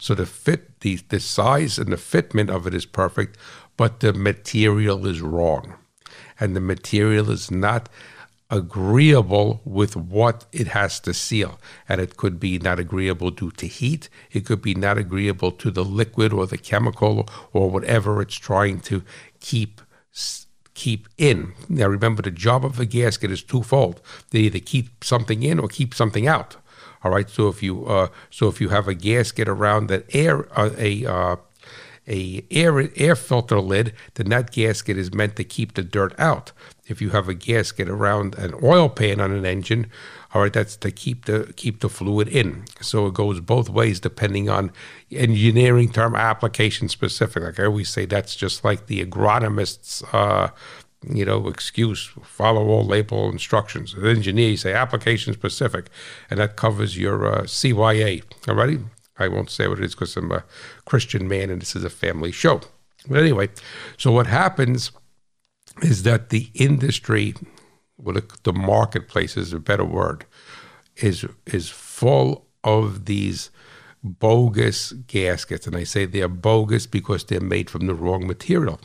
So 0.00 0.14
the 0.14 0.26
fit, 0.26 0.80
the 0.80 0.96
the 1.08 1.20
size 1.20 1.78
and 1.78 1.92
the 1.92 1.96
fitment 1.96 2.50
of 2.50 2.66
it 2.66 2.74
is 2.74 2.86
perfect, 2.86 3.36
but 3.76 4.00
the 4.00 4.12
material 4.12 5.06
is 5.06 5.20
wrong. 5.20 5.74
And 6.38 6.54
the 6.54 6.60
material 6.60 7.30
is 7.30 7.50
not 7.50 7.88
agreeable 8.50 9.60
with 9.64 9.96
what 9.96 10.46
it 10.52 10.68
has 10.68 11.00
to 11.00 11.12
seal. 11.12 11.58
And 11.88 12.00
it 12.00 12.16
could 12.16 12.38
be 12.38 12.58
not 12.58 12.78
agreeable 12.78 13.30
due 13.30 13.50
to 13.52 13.66
heat, 13.66 14.08
it 14.30 14.46
could 14.46 14.62
be 14.62 14.74
not 14.74 14.98
agreeable 14.98 15.50
to 15.52 15.70
the 15.70 15.84
liquid 15.84 16.32
or 16.32 16.46
the 16.46 16.58
chemical 16.58 17.28
or 17.52 17.70
whatever 17.70 18.22
it's 18.22 18.36
trying 18.36 18.80
to 18.80 19.02
keep 19.40 19.80
keep 20.74 21.08
in. 21.16 21.54
Now 21.68 21.86
remember 21.86 22.22
the 22.22 22.30
job 22.30 22.64
of 22.64 22.78
a 22.78 22.84
gasket 22.84 23.30
is 23.30 23.42
twofold. 23.42 24.00
They 24.30 24.40
either 24.40 24.58
keep 24.58 25.02
something 25.02 25.42
in 25.42 25.58
or 25.58 25.68
keep 25.68 25.94
something 25.94 26.28
out. 26.28 26.56
All 27.02 27.10
right. 27.10 27.28
So 27.28 27.48
if 27.48 27.62
you 27.62 27.86
uh, 27.86 28.08
so 28.30 28.48
if 28.48 28.60
you 28.60 28.68
have 28.68 28.86
a 28.86 28.94
gasket 28.94 29.48
around 29.48 29.88
that 29.88 30.04
air 30.14 30.46
uh, 30.58 30.70
a 30.76 31.06
uh, 31.06 31.36
a 32.08 32.44
air 32.50 32.90
air 32.96 33.16
filter 33.16 33.60
lid, 33.60 33.94
then 34.14 34.28
that 34.28 34.52
gasket 34.52 34.96
is 34.96 35.12
meant 35.12 35.36
to 35.36 35.44
keep 35.44 35.74
the 35.74 35.82
dirt 35.82 36.14
out. 36.18 36.52
If 36.86 37.00
you 37.00 37.10
have 37.10 37.28
a 37.28 37.34
gasket 37.34 37.88
around 37.88 38.36
an 38.36 38.54
oil 38.62 38.88
pan 38.88 39.20
on 39.20 39.32
an 39.32 39.44
engine, 39.44 39.90
all 40.32 40.42
right, 40.42 40.52
that's 40.52 40.76
to 40.76 40.90
keep 40.90 41.24
the 41.24 41.52
keep 41.56 41.80
the 41.80 41.88
fluid 41.88 42.28
in. 42.28 42.64
So 42.80 43.06
it 43.06 43.14
goes 43.14 43.40
both 43.40 43.68
ways 43.68 44.00
depending 44.00 44.48
on 44.48 44.72
engineering 45.10 45.92
term 45.92 46.14
application 46.14 46.88
specific. 46.88 47.42
Like 47.42 47.60
I 47.60 47.64
always 47.64 47.88
say, 47.88 48.06
that's 48.06 48.36
just 48.36 48.64
like 48.64 48.86
the 48.86 49.04
agronomist's 49.04 50.02
uh, 50.12 50.50
you 51.08 51.24
know, 51.24 51.46
excuse, 51.48 52.10
follow 52.22 52.66
all 52.66 52.84
label 52.84 53.30
instructions. 53.30 53.94
An 53.94 54.06
engineer, 54.06 54.50
you 54.50 54.56
say 54.56 54.72
application 54.72 55.32
specific, 55.32 55.88
and 56.30 56.40
that 56.40 56.56
covers 56.56 56.96
your 56.96 57.26
uh, 57.26 57.42
CYA. 57.42 58.22
All 58.48 58.54
righty? 58.54 58.80
I 59.18 59.28
won't 59.28 59.50
say 59.50 59.68
what 59.68 59.78
it 59.78 59.84
is 59.84 59.94
because 59.94 60.16
I'm 60.16 60.32
a 60.32 60.44
Christian 60.84 61.26
man 61.26 61.50
and 61.50 61.60
this 61.60 61.74
is 61.74 61.84
a 61.84 61.90
family 61.90 62.32
show. 62.32 62.60
But 63.08 63.18
anyway, 63.18 63.48
so 63.96 64.12
what 64.12 64.26
happens 64.26 64.90
is 65.82 66.02
that 66.04 66.30
the 66.30 66.50
industry, 66.54 67.34
well, 67.98 68.20
the 68.42 68.52
marketplace 68.52 69.36
is 69.36 69.52
a 69.52 69.60
better 69.60 69.84
word, 69.84 70.24
is 70.96 71.26
is 71.46 71.68
full 71.68 72.46
of 72.64 73.04
these 73.04 73.50
bogus 74.02 74.92
gaskets, 74.92 75.66
and 75.66 75.76
I 75.76 75.84
say 75.84 76.06
they're 76.06 76.28
bogus 76.28 76.86
because 76.86 77.24
they're 77.24 77.40
made 77.40 77.68
from 77.68 77.86
the 77.86 77.94
wrong 77.94 78.26
material. 78.26 78.80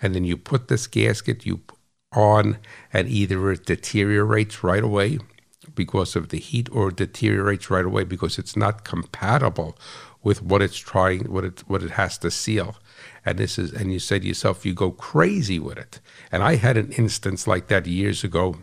And 0.00 0.14
then 0.14 0.24
you 0.24 0.36
put 0.36 0.68
this 0.68 0.86
gasket 0.86 1.44
you 1.44 1.60
on, 2.12 2.58
and 2.92 3.08
either 3.08 3.50
it 3.50 3.66
deteriorates 3.66 4.62
right 4.62 4.82
away, 4.82 5.18
because 5.74 6.16
of 6.16 6.28
the 6.28 6.38
heat 6.38 6.68
or 6.72 6.88
it 6.88 6.96
deteriorates 6.96 7.70
right 7.70 7.84
away 7.84 8.04
because 8.04 8.38
it's 8.38 8.56
not 8.56 8.84
compatible 8.84 9.78
with 10.22 10.42
what 10.42 10.62
it's 10.62 10.76
trying 10.76 11.20
what 11.32 11.44
it 11.44 11.62
what 11.68 11.82
it 11.82 11.92
has 11.92 12.18
to 12.18 12.30
seal 12.30 12.76
and 13.28 13.38
this 13.38 13.58
is 13.58 13.72
and 13.72 13.92
you 13.92 13.98
say 13.98 14.18
to 14.18 14.26
yourself 14.26 14.64
you 14.64 14.74
go 14.74 14.90
crazy 14.90 15.58
with 15.58 15.78
it. 15.78 16.00
And 16.32 16.42
i 16.42 16.56
had 16.56 16.76
an 16.76 16.92
instance 16.92 17.46
like 17.46 17.68
that 17.68 17.86
years 17.86 18.24
ago 18.24 18.56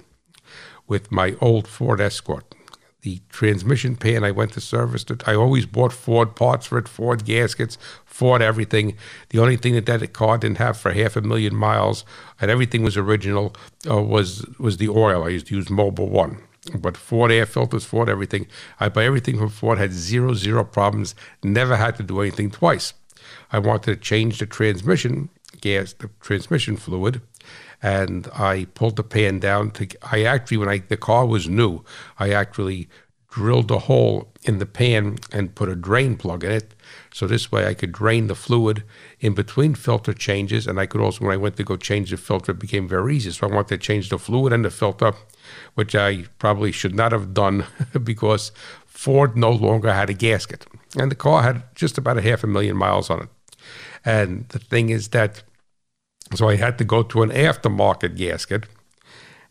with 0.88 1.12
my 1.12 1.36
old 1.40 1.68
ford 1.68 2.02
escort. 2.02 2.56
The 3.02 3.22
transmission 3.30 3.96
pan 3.96 4.24
i 4.24 4.32
went 4.32 4.54
to 4.54 4.62
service 4.62 5.06
it. 5.10 5.28
I 5.28 5.36
always 5.36 5.68
bought 5.68 5.94
ford 5.94 6.36
parts 6.36 6.66
for 6.68 6.78
it 6.80 6.88
ford 6.88 7.26
gaskets 7.26 7.78
ford 8.06 8.42
everything. 8.42 8.98
The 9.30 9.40
only 9.40 9.58
thing 9.58 9.76
that 9.76 9.86
that 9.86 10.14
car 10.14 10.38
didn't 10.40 10.58
have 10.58 10.78
for 10.78 10.92
half 10.92 11.16
a 11.16 11.22
million 11.22 11.56
miles 11.56 12.04
and 12.42 12.50
everything 12.50 12.84
was 12.84 12.98
original 12.98 13.56
uh, 13.90 14.02
was 14.02 14.46
was 14.58 14.78
the 14.78 14.90
oil. 14.90 15.24
I 15.24 15.30
used 15.30 15.48
to 15.48 15.56
use 15.56 15.68
Mobil 15.68 16.10
One. 16.10 16.42
But 16.74 16.98
Ford 16.98 17.32
air 17.32 17.46
filters, 17.46 17.86
Ford 17.86 18.10
everything. 18.10 18.48
I 18.80 18.90
buy 18.90 19.06
everything 19.06 19.38
from 19.38 19.50
Ford, 19.50 19.78
had 19.78 19.94
zero, 19.94 20.34
zero 20.34 20.64
problems, 20.64 21.14
never 21.44 21.76
had 21.76 21.96
to 21.98 22.04
do 22.04 22.22
anything 22.22 22.50
twice. 22.50 22.96
I 23.52 23.60
wanted 23.60 23.86
to 23.94 23.96
change 23.96 24.40
the 24.40 24.46
transmission 24.46 25.30
gas, 25.62 25.94
the 25.94 26.10
transmission 26.20 26.78
fluid, 26.78 27.22
and 27.82 28.28
I 28.34 28.66
pulled 28.74 28.96
the 28.96 29.04
pan 29.04 29.40
down 29.40 29.72
to. 29.72 29.88
I 30.12 30.24
actually, 30.24 30.58
when 30.58 30.70
I 30.70 30.80
the 30.80 30.98
car 30.98 31.26
was 31.26 31.48
new, 31.48 31.84
I 32.20 32.32
actually 32.32 32.88
drilled 33.36 33.70
a 33.70 33.80
hole 33.80 34.32
in 34.44 34.60
the 34.60 34.66
pan 34.66 35.18
and 35.34 35.54
put 35.56 35.68
a 35.68 35.76
drain 35.76 36.16
plug 36.16 36.42
in 36.46 36.52
it. 36.52 36.74
So 37.14 37.28
this 37.28 37.52
way 37.52 37.68
I 37.68 37.74
could 37.74 37.92
drain 37.92 38.28
the 38.28 38.36
fluid 38.36 38.84
in 39.20 39.34
between 39.34 39.76
filter 39.76 40.14
changes. 40.14 40.68
And 40.68 40.80
I 40.80 40.86
could 40.86 41.02
also, 41.02 41.26
when 41.26 41.34
I 41.34 41.38
went 41.38 41.58
to 41.58 41.66
go 41.66 41.76
change 41.76 42.12
the 42.12 42.18
filter, 42.18 42.54
it 42.54 42.60
became 42.60 42.88
very 42.88 43.18
easy. 43.18 43.32
So 43.32 43.48
I 43.48 43.54
wanted 43.54 43.68
to 43.68 43.78
change 43.78 44.08
the 44.08 44.18
fluid 44.18 44.54
and 44.54 44.64
the 44.64 44.70
filter 44.70 45.12
which 45.74 45.96
I 45.96 46.26
probably 46.40 46.72
should 46.72 46.96
not 46.96 47.12
have 47.12 47.34
done 47.34 47.66
because 48.04 48.52
Ford 48.86 49.36
no 49.36 49.52
longer 49.52 49.94
had 49.94 50.10
a 50.10 50.14
gasket. 50.14 50.66
And 50.98 51.12
the 51.12 51.16
car 51.16 51.44
had 51.44 51.64
just 51.76 51.98
about 51.98 52.18
a 52.18 52.22
half 52.22 52.44
a 52.44 52.48
million 52.48 52.78
miles 52.78 53.10
on 53.10 53.24
it. 53.24 53.30
And 54.06 54.48
the 54.50 54.60
thing 54.60 54.90
is 54.90 55.10
that 55.10 55.44
So 56.36 56.50
I 56.50 56.56
had 56.56 56.78
to 56.80 56.84
go 56.86 57.04
to 57.04 57.22
an 57.24 57.30
aftermarket 57.30 58.16
gasket, 58.18 58.66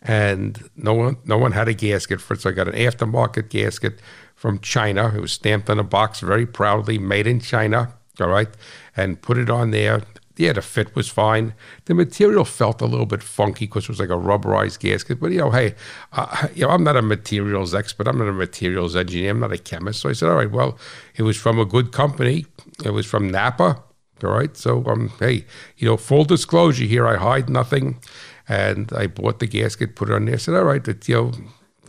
and 0.02 0.68
no 0.76 0.92
one 0.94 1.16
no 1.24 1.38
one 1.38 1.52
had 1.52 1.68
a 1.68 1.74
gasket 1.74 2.20
for 2.20 2.34
it. 2.34 2.40
So 2.40 2.50
I 2.50 2.52
got 2.52 2.68
an 2.68 2.74
aftermarket 2.74 3.48
gasket 3.48 4.00
from 4.34 4.58
China. 4.58 5.12
It 5.16 5.20
was 5.20 5.32
stamped 5.32 5.70
on 5.70 5.78
a 5.78 5.84
box 5.84 6.20
very 6.20 6.46
proudly, 6.46 6.98
made 6.98 7.26
in 7.26 7.40
China. 7.40 7.94
All 8.20 8.28
right, 8.28 8.48
and 8.96 9.20
put 9.22 9.38
it 9.38 9.50
on 9.50 9.70
there. 9.70 10.02
Yeah, 10.37 10.53
the 10.53 10.62
fit 10.62 10.97
was 10.97 11.09
fine. 11.09 11.55
The 11.85 11.95
material 11.95 12.45
felt 12.45 12.81
a 12.81 12.87
little 12.87 13.07
bit 13.07 13.23
funky 13.23 13.67
because 13.67 13.85
it 13.85 13.91
was 13.91 14.00
like 14.00 14.09
a 14.09 14.14
rubberized 14.14 14.81
gasket. 14.81 15.21
But 15.21 15.31
you 15.31 15.38
know, 15.38 15.50
hey, 15.50 15.75
uh, 16.12 16.49
you 16.55 16.67
know, 16.67 16.71
I'm 16.71 16.83
not 16.83 16.97
a 16.97 17.03
materials 17.03 17.73
expert. 17.73 18.09
I'm 18.09 18.19
not 18.19 18.29
a 18.29 18.33
materials 18.33 18.97
engineer. 18.97 19.31
I'm 19.31 19.41
not 19.41 19.53
a 19.53 19.59
chemist. 19.59 20.00
So 20.00 20.09
I 20.09 20.12
said, 20.12 20.29
all 20.29 20.37
right, 20.37 20.50
well, 20.50 20.76
it 21.14 21.23
was 21.23 21.37
from 21.37 21.61
a 21.61 21.64
good 21.64 21.93
company. 21.93 22.47
It 22.85 22.91
was 22.91 23.07
from 23.07 23.31
Napa. 23.31 23.83
All 24.25 24.31
right. 24.31 24.57
So, 24.57 24.85
um, 24.87 25.12
hey, 25.21 25.45
you 25.76 25.88
know, 25.88 25.97
full 25.97 26.25
disclosure 26.25 26.85
here, 26.85 27.07
I 27.07 27.17
hide 27.17 27.49
nothing. 27.49 28.00
And 28.49 28.93
I 28.93 29.07
bought 29.07 29.38
the 29.38 29.47
gasket, 29.47 29.97
put 29.97 30.11
it 30.11 30.14
on 30.14 30.25
there. 30.25 30.35
I 30.35 30.38
said, 30.38 30.55
all 30.55 30.64
right, 30.64 30.87
it, 30.87 31.09
you 31.09 31.14
know, 31.14 31.33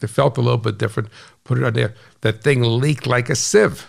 it 0.02 0.08
felt 0.08 0.38
a 0.38 0.42
little 0.42 0.58
bit 0.58 0.78
different. 0.78 1.10
Put 1.44 1.58
it 1.58 1.64
on 1.64 1.74
there. 1.74 1.96
That 2.22 2.44
thing 2.44 2.62
leaked 2.62 3.08
like 3.08 3.30
a 3.30 3.36
sieve. 3.36 3.88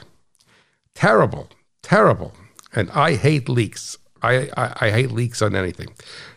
Terrible, 0.94 1.50
terrible. 1.82 2.32
And 2.74 2.90
I 2.90 3.14
hate 3.14 3.48
leaks. 3.48 3.98
I, 4.26 4.48
I, 4.56 4.86
I 4.86 4.90
hate 4.90 5.12
leaks 5.12 5.40
on 5.40 5.54
anything. 5.54 5.88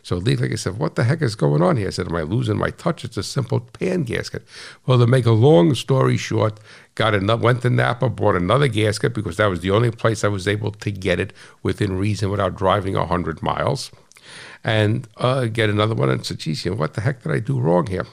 So 0.04 0.18
leak, 0.18 0.40
like 0.42 0.52
I 0.52 0.56
said, 0.56 0.78
what 0.78 0.96
the 0.96 1.04
heck 1.04 1.22
is 1.22 1.36
going 1.36 1.62
on 1.62 1.78
here? 1.78 1.88
I 1.88 1.92
said, 1.92 2.08
am 2.08 2.16
I 2.16 2.22
losing 2.22 2.58
my 2.58 2.70
touch? 2.70 3.04
It's 3.04 3.18
a 3.18 3.24
simple 3.24 3.60
pan 3.60 4.04
gasket. 4.04 4.44
Well, 4.86 5.00
to 5.00 5.08
make 5.08 5.26
a 5.26 5.32
long 5.32 5.74
story 5.76 6.18
short, 6.18 6.60
got 6.96 7.16
another, 7.16 7.42
went 7.42 7.64
to 7.64 7.70
Napa, 7.70 8.10
bought 8.10 8.36
another 8.36 8.68
gasket 8.68 9.14
because 9.14 9.38
that 9.38 9.48
was 9.48 9.62
the 9.62 9.72
only 9.72 9.92
place 9.92 10.24
I 10.24 10.28
was 10.28 10.48
able 10.48 10.72
to 10.72 10.92
get 10.92 11.20
it 11.20 11.34
within 11.64 11.98
reason 11.98 12.30
without 12.30 12.56
driving 12.56 12.94
100 12.94 13.42
miles. 13.42 13.92
And 14.64 15.08
uh, 15.18 15.46
get 15.46 15.70
another 15.70 15.96
one 15.96 16.10
and 16.10 16.26
said, 16.26 16.40
geez, 16.40 16.66
what 16.66 16.94
the 16.94 17.02
heck 17.02 17.24
did 17.24 17.32
I 17.32 17.40
do 17.40 17.60
wrong 17.60 17.88
here? 17.88 18.06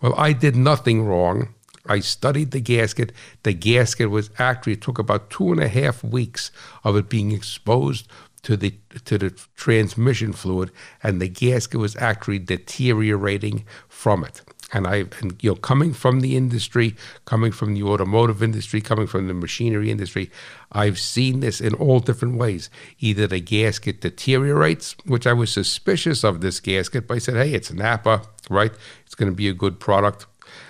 Well, 0.00 0.14
I 0.16 0.32
did 0.32 0.54
nothing 0.54 1.04
wrong. 1.04 1.54
I 1.88 2.00
studied 2.00 2.50
the 2.50 2.60
gasket. 2.60 3.12
The 3.42 3.52
gasket 3.52 4.10
was 4.10 4.30
actually, 4.38 4.76
took 4.76 4.98
about 4.98 5.30
two 5.30 5.52
and 5.52 5.60
a 5.60 5.68
half 5.68 6.02
weeks 6.04 6.50
of 6.84 6.96
it 6.96 7.08
being 7.08 7.32
exposed 7.32 8.08
to 8.46 8.56
the 8.56 8.72
to 9.04 9.18
the 9.18 9.30
transmission 9.56 10.32
fluid, 10.32 10.70
and 11.02 11.20
the 11.20 11.28
gasket 11.28 11.80
was 11.80 11.96
actually 11.96 12.38
deteriorating 12.38 13.64
from 13.88 14.22
it. 14.22 14.40
And 14.72 14.86
I, 14.86 15.06
and, 15.20 15.36
you 15.42 15.50
know, 15.50 15.56
coming 15.56 15.92
from 15.92 16.20
the 16.20 16.36
industry, 16.36 16.94
coming 17.24 17.50
from 17.50 17.74
the 17.74 17.82
automotive 17.82 18.44
industry, 18.44 18.80
coming 18.80 19.08
from 19.08 19.26
the 19.26 19.34
machinery 19.34 19.90
industry, 19.90 20.30
I've 20.70 20.98
seen 20.98 21.40
this 21.40 21.60
in 21.60 21.74
all 21.74 21.98
different 21.98 22.36
ways. 22.36 22.70
Either 23.00 23.26
the 23.26 23.40
gasket 23.40 24.00
deteriorates, 24.00 24.94
which 25.06 25.26
I 25.26 25.32
was 25.32 25.52
suspicious 25.52 26.22
of 26.22 26.40
this 26.40 26.60
gasket, 26.60 27.08
but 27.08 27.14
I 27.14 27.18
said, 27.18 27.34
hey, 27.34 27.52
it's 27.52 27.72
Napa, 27.72 28.22
right? 28.48 28.72
It's 29.04 29.16
going 29.16 29.30
to 29.30 29.36
be 29.36 29.48
a 29.48 29.54
good 29.54 29.80
product. 29.80 30.26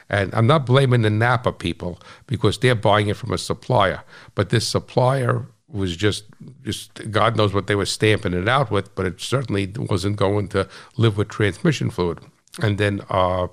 And 0.09 0.35
I'm 0.35 0.47
not 0.47 0.65
blaming 0.65 1.03
the 1.03 1.11
Napa 1.11 1.53
people 1.53 1.99
because 2.27 2.59
they're 2.59 2.75
buying 2.75 3.09
it 3.09 3.17
from 3.17 3.33
a 3.33 3.39
supplier, 3.39 4.03
but 4.35 4.49
this 4.49 4.67
supplier 4.67 5.47
was 5.69 5.97
just 5.97 6.25
just 6.63 7.11
God 7.11 7.37
knows 7.37 7.53
what 7.53 7.67
they 7.67 7.75
were 7.75 7.87
stamping 7.87 8.35
it 8.35 8.49
out 8.49 8.71
with, 8.71 8.95
but 8.95 9.07
it 9.07 9.21
certainly 9.21 9.73
wasn't 9.77 10.17
going 10.17 10.49
to 10.49 10.69
live 10.97 11.17
with 11.17 11.29
transmission 11.29 11.91
fluid. 11.91 12.21
And 12.63 12.79
then, 12.79 13.03
uh, 13.11 13.49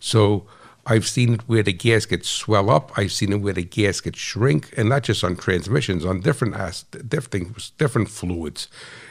so 0.00 0.46
I've 0.84 1.06
seen 1.06 1.34
it 1.34 1.42
where 1.42 1.62
the 1.62 1.72
gaskets 1.72 2.28
swell 2.28 2.68
up. 2.68 2.90
I've 2.98 3.12
seen 3.12 3.32
it 3.32 3.40
where 3.40 3.52
the 3.52 3.62
gaskets 3.62 4.18
shrink, 4.18 4.74
and 4.76 4.88
not 4.88 5.04
just 5.04 5.22
on 5.22 5.36
transmissions, 5.36 6.04
on 6.04 6.20
different 6.20 6.54
different 7.08 7.72
different 7.78 8.08
fluids. 8.08 8.68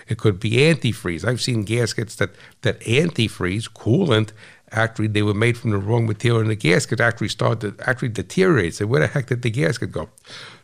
It 0.08 0.18
could 0.18 0.40
be 0.40 0.52
antifreeze. 0.52 1.26
I've 1.26 1.42
seen 1.42 1.64
gaskets 1.64 2.16
that 2.16 2.32
that 2.62 2.82
antifreeze 2.82 3.72
coolant 3.72 4.32
actually 4.72 5.08
they 5.08 5.22
were 5.22 5.34
made 5.34 5.58
from 5.58 5.72
the 5.72 5.78
wrong 5.78 6.06
material 6.06 6.42
and 6.42 6.50
the 6.50 6.56
gasket 6.56 7.00
actually 7.00 7.28
started 7.28 7.80
actually 7.82 8.10
deteriorate. 8.10 8.76
So 8.76 8.86
where 8.88 9.02
the 9.02 9.08
heck 9.08 9.28
did 9.28 9.42
the 9.42 9.50
gasket 9.50 9.92
go? 9.92 10.10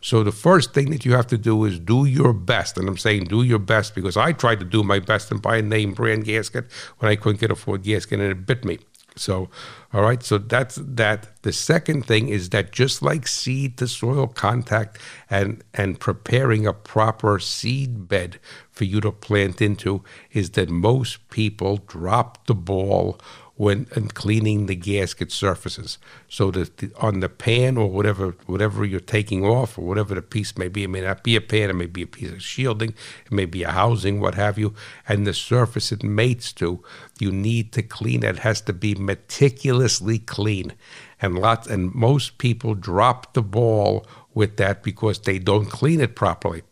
So 0.00 0.22
the 0.22 0.32
first 0.32 0.72
thing 0.72 0.90
that 0.90 1.04
you 1.04 1.12
have 1.12 1.26
to 1.28 1.38
do 1.38 1.64
is 1.64 1.78
do 1.78 2.04
your 2.04 2.32
best. 2.32 2.78
And 2.78 2.88
I'm 2.88 2.96
saying 2.96 3.24
do 3.24 3.42
your 3.42 3.58
best 3.58 3.94
because 3.94 4.16
I 4.16 4.32
tried 4.32 4.60
to 4.60 4.66
do 4.66 4.82
my 4.82 4.98
best 4.98 5.30
and 5.30 5.42
buy 5.42 5.58
a 5.58 5.62
name 5.62 5.92
brand 5.92 6.24
gasket 6.24 6.66
when 6.98 7.10
I 7.10 7.16
couldn't 7.16 7.40
get 7.40 7.50
a 7.50 7.56
Ford 7.56 7.82
gasket 7.82 8.20
and 8.20 8.30
it 8.30 8.46
bit 8.46 8.64
me. 8.64 8.78
So, 9.18 9.50
all 9.92 10.02
right. 10.02 10.22
So 10.22 10.38
that's 10.38 10.76
that. 10.76 11.42
The 11.42 11.52
second 11.52 12.06
thing 12.06 12.28
is 12.28 12.50
that 12.50 12.72
just 12.72 13.02
like 13.02 13.26
seed 13.26 13.78
to 13.78 13.88
soil 13.88 14.26
contact 14.26 14.98
and 15.28 15.64
and 15.74 15.98
preparing 15.98 16.66
a 16.66 16.72
proper 16.72 17.38
seed 17.38 18.08
bed 18.08 18.38
for 18.70 18.84
you 18.84 19.00
to 19.00 19.12
plant 19.12 19.60
into 19.60 20.04
is 20.32 20.50
that 20.50 20.68
most 20.70 21.28
people 21.30 21.78
drop 21.78 22.46
the 22.46 22.54
ball 22.54 23.18
when 23.58 23.88
and 23.96 24.14
cleaning 24.14 24.66
the 24.66 24.76
gasket 24.76 25.32
surfaces. 25.32 25.98
So 26.28 26.52
that 26.52 26.76
the, 26.76 26.92
on 27.00 27.18
the 27.18 27.28
pan 27.28 27.76
or 27.76 27.90
whatever 27.90 28.36
whatever 28.46 28.84
you're 28.84 29.00
taking 29.00 29.44
off 29.44 29.76
or 29.76 29.82
whatever 29.82 30.14
the 30.14 30.22
piece 30.22 30.56
may 30.56 30.68
be, 30.68 30.84
it 30.84 30.88
may 30.88 31.00
not 31.00 31.24
be 31.24 31.34
a 31.34 31.40
pan, 31.40 31.68
it 31.68 31.74
may 31.74 31.86
be 31.86 32.02
a 32.02 32.06
piece 32.06 32.30
of 32.30 32.40
shielding, 32.40 32.90
it 33.26 33.32
may 33.32 33.46
be 33.46 33.64
a 33.64 33.72
housing, 33.72 34.20
what 34.20 34.36
have 34.36 34.58
you, 34.58 34.74
and 35.08 35.26
the 35.26 35.34
surface 35.34 35.90
it 35.90 36.04
mates 36.04 36.52
to, 36.52 36.84
you 37.18 37.32
need 37.32 37.72
to 37.72 37.82
clean 37.82 38.22
it. 38.22 38.36
it 38.36 38.38
has 38.38 38.60
to 38.62 38.72
be 38.72 38.94
meticulously 38.94 40.20
clean. 40.20 40.72
And 41.20 41.36
lots 41.36 41.66
and 41.66 41.92
most 41.92 42.38
people 42.38 42.76
drop 42.76 43.34
the 43.34 43.42
ball 43.42 44.06
with 44.34 44.56
that 44.58 44.84
because 44.84 45.18
they 45.18 45.40
don't 45.40 45.66
clean 45.66 46.00
it 46.00 46.14
properly. 46.14 46.62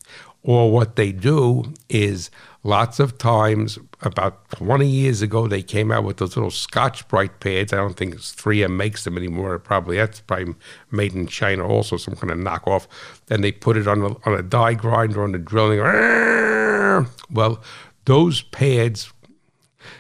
Or 0.45 0.71
what 0.71 0.95
they 0.95 1.11
do 1.11 1.75
is 1.89 2.31
lots 2.67 2.99
of 2.99 3.17
times 3.17 3.79
about 4.03 4.51
20 4.51 4.87
years 4.87 5.23
ago 5.23 5.47
they 5.47 5.63
came 5.63 5.93
out 5.93 6.05
with 6.05 6.17
those 6.17 6.37
little 6.37 6.51
Scotch-Brite 6.51 7.39
pads. 7.41 7.73
I 7.73 7.77
don't 7.77 7.97
think 7.97 8.17
3m 8.17 8.77
makes 8.77 9.05
them 9.05 9.17
anymore. 9.17 9.59
Probably 9.59 9.97
that's 9.97 10.21
probably 10.21 10.55
made 10.91 11.15
in 11.15 11.27
china 11.29 11.67
also 11.67 11.97
some 11.97 12.17
kind 12.17 12.33
of 12.33 12.39
knockoff. 12.39 12.89
And 13.31 13.45
they 13.45 13.53
put 13.53 13.77
it 13.77 13.87
on 13.87 14.03
a, 14.03 14.29
on 14.29 14.35
a 14.35 14.43
die 14.43 14.75
grinder 14.75 15.23
on 15.23 15.33
the 15.33 15.39
drilling. 15.39 15.79
Well 17.31 17.63
those 18.05 18.43
pads 18.43 19.13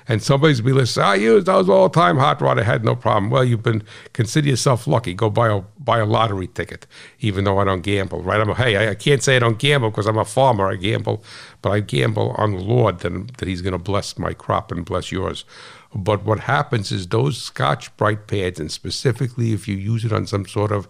and 0.08 0.22
somebody's 0.22 0.60
be 0.60 0.72
listening. 0.72 1.06
I 1.06 1.14
use 1.16 1.44
those 1.44 1.68
all 1.68 1.88
the 1.88 1.94
time. 1.94 2.18
Hot 2.18 2.40
rod, 2.40 2.58
I 2.58 2.62
had 2.62 2.84
no 2.84 2.94
problem. 2.94 3.30
Well, 3.30 3.44
you've 3.44 3.62
been 3.62 3.82
consider 4.12 4.48
yourself 4.48 4.86
lucky. 4.86 5.14
Go 5.14 5.30
buy 5.30 5.48
a 5.48 5.60
buy 5.78 5.98
a 5.98 6.06
lottery 6.06 6.48
ticket, 6.48 6.86
even 7.20 7.44
though 7.44 7.58
I 7.58 7.64
don't 7.64 7.82
gamble. 7.82 8.22
Right? 8.22 8.40
I'm 8.40 8.54
hey, 8.54 8.76
I, 8.76 8.90
I 8.90 8.94
can't 8.94 9.22
say 9.22 9.36
I 9.36 9.40
don't 9.40 9.58
gamble 9.58 9.90
because 9.90 10.06
I'm 10.06 10.18
a 10.18 10.24
farmer. 10.24 10.70
I 10.70 10.76
gamble, 10.76 11.22
but 11.62 11.70
I 11.70 11.80
gamble 11.80 12.34
on 12.38 12.52
the 12.52 12.62
Lord 12.62 13.00
that, 13.00 13.38
that 13.38 13.48
He's 13.48 13.62
going 13.62 13.72
to 13.72 13.78
bless 13.78 14.18
my 14.18 14.32
crop 14.32 14.70
and 14.72 14.84
bless 14.84 15.10
yours. 15.12 15.44
But 15.94 16.24
what 16.24 16.40
happens 16.40 16.92
is 16.92 17.06
those 17.06 17.40
Scotch 17.42 17.96
Brite 17.96 18.26
pads, 18.26 18.60
and 18.60 18.70
specifically 18.70 19.52
if 19.52 19.66
you 19.66 19.76
use 19.76 20.04
it 20.04 20.12
on 20.12 20.26
some 20.26 20.46
sort 20.46 20.72
of 20.72 20.88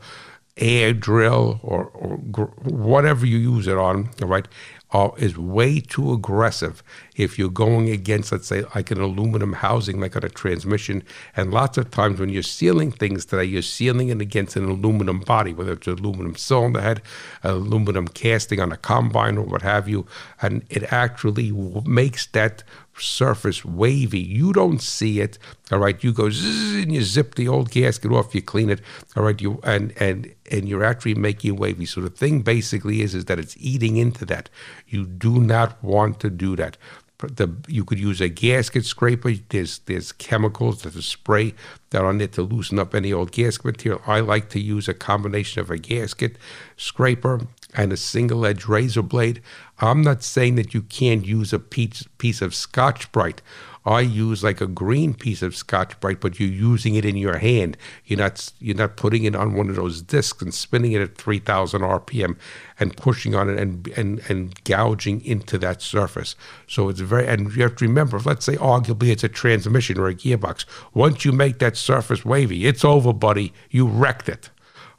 air 0.57 0.95
drill 0.95 1.61
or, 1.63 1.87
or 1.87 2.17
whatever 2.65 3.27
you 3.27 3.37
use 3.37 3.67
it 3.67 3.77
on, 3.77 4.11
right? 4.21 4.49
Uh, 4.93 5.11
is 5.19 5.37
way 5.37 5.81
too 5.81 6.13
aggressive 6.13 6.83
if 7.17 7.39
you're 7.39 7.51
going 7.51 7.91
against, 7.91 8.31
let's 8.31 8.47
say, 8.47 8.63
like 8.75 8.91
an 8.91 9.01
aluminum 9.01 9.55
housing, 9.55 10.01
like 10.01 10.15
on 10.17 10.25
a 10.25 10.29
transmission. 10.29 11.03
And 11.37 11.53
lots 11.53 11.77
of 11.77 11.91
times 11.91 12.21
when 12.21 12.29
you're 12.29 12.43
sealing 12.43 12.93
things 12.93 13.25
today, 13.25 13.45
you're 13.45 13.63
sealing 13.63 14.09
it 14.09 14.21
against 14.21 14.55
an 14.57 14.65
aluminum 14.65 15.21
body, 15.21 15.53
whether 15.53 15.73
it's 15.73 15.87
an 15.87 15.99
aluminum 15.99 16.37
cylinder 16.37 16.81
head, 16.81 17.03
aluminum 17.43 18.07
casting 18.09 18.61
on 18.61 18.71
a 18.71 18.77
combine, 18.77 19.39
or 19.39 19.45
what 19.45 19.63
have 19.63 19.89
you. 19.89 20.07
And 20.41 20.65
it 20.71 20.93
actually 20.93 21.51
makes 21.85 22.27
that 22.27 22.63
surface 22.99 23.65
wavy. 23.65 24.21
You 24.21 24.53
don't 24.53 24.81
see 24.81 25.21
it. 25.21 25.39
All 25.71 25.79
right. 25.79 26.03
You 26.03 26.13
go 26.13 26.31
zzz, 26.31 26.83
and 26.83 26.93
you 26.95 27.03
zip 27.03 27.35
the 27.35 27.49
old 27.49 27.71
gasket 27.71 28.13
off, 28.13 28.35
you 28.35 28.43
clean 28.43 28.71
it. 28.71 28.81
All 29.17 29.23
right. 29.23 29.41
You 29.41 29.61
and 29.63 29.93
and 29.99 30.35
and 30.51 30.69
you're 30.69 30.85
actually 30.85 31.15
making 31.15 31.57
wavy. 31.57 31.87
So 31.87 32.01
the 32.01 32.11
thing 32.11 32.43
basically 32.43 33.03
is 33.03 33.15
is 33.15 33.27
that 33.27 33.39
it's 33.39 33.57
eating 33.59 33.97
into 33.97 34.25
that. 34.27 34.49
You 34.87 35.05
do 35.07 35.41
not 35.41 35.83
want 35.83 36.21
to 36.21 36.31
do 36.31 36.57
that. 36.57 36.77
The, 37.19 37.49
you 37.67 37.83
could 37.83 37.99
use 37.99 38.21
a 38.21 38.29
gasket 38.29 38.85
scraper. 38.85 39.33
There's 39.49 39.79
there's 39.81 40.13
chemicals, 40.13 40.83
there's 40.83 40.97
a 40.97 41.03
spray 41.03 41.55
that 41.91 42.05
on 42.05 42.19
there 42.19 42.29
to 42.29 42.43
loosen 42.43 42.79
up 42.79 42.95
any 42.95 43.11
old 43.11 43.33
gasket 43.33 43.65
material. 43.65 44.03
I 44.07 44.21
like 44.21 44.51
to 44.51 44.61
use 44.61 44.87
a 44.87 44.95
combination 44.95 45.63
of 45.63 45.71
a 45.71 45.79
gasket 45.79 46.37
scraper 46.77 47.47
and 47.77 47.93
a 47.93 47.97
single 47.97 48.47
edge 48.47 48.67
razor 48.67 49.03
blade. 49.03 49.43
I'm 49.79 50.01
not 50.01 50.23
saying 50.23 50.55
that 50.55 50.73
you 50.73 50.83
can't 50.83 51.27
use 51.27 51.53
a 51.53 51.59
piece, 51.59 52.05
piece 52.19 52.41
of 52.41 52.55
Scotch 52.55 53.13
Brite. 53.13 53.43
I 53.85 54.01
use 54.01 54.43
like 54.43 54.61
a 54.61 54.67
green 54.67 55.15
piece 55.15 55.43
of 55.43 55.55
Scotch 55.55 55.99
Brite, 56.01 56.21
but 56.21 56.41
you're 56.41 56.49
using 56.49 56.97
it 56.97 57.05
in 57.05 57.17
your 57.17 57.39
hand. 57.39 57.77
You're 58.05 58.19
not 58.19 58.53
you're 58.59 58.75
not 58.75 58.97
putting 58.97 59.23
it 59.23 59.37
on 59.37 59.55
one 59.55 59.71
of 59.71 59.77
those 59.77 60.03
discs 60.03 60.43
and 60.43 60.53
spinning 60.53 60.93
it 60.93 61.03
at 61.03 61.17
3,000 61.17 61.83
RPM 61.83 62.37
and 62.81 62.97
pushing 62.97 63.37
on 63.37 63.49
it 63.49 63.61
and 63.61 63.87
and 63.89 64.21
and 64.29 64.65
gouging 64.65 65.25
into 65.25 65.57
that 65.59 65.83
surface. 65.83 66.35
So 66.67 66.89
it's 66.89 66.99
very 66.99 67.29
and 67.29 67.55
you 67.55 67.63
have 67.63 67.77
to 67.77 67.87
remember. 67.87 68.19
Let's 68.19 68.45
say 68.45 68.57
arguably 68.57 69.11
it's 69.11 69.23
a 69.23 69.29
transmission 69.29 70.01
or 70.01 70.09
a 70.09 70.15
gearbox. 70.15 70.65
Once 70.93 71.25
you 71.25 71.31
make 71.31 71.61
that 71.61 71.77
surface 71.77 72.25
wavy, 72.25 72.67
it's 72.67 72.85
over, 72.85 73.13
buddy. 73.13 73.53
You 73.71 73.87
wrecked 73.87 74.29
it. 74.29 74.51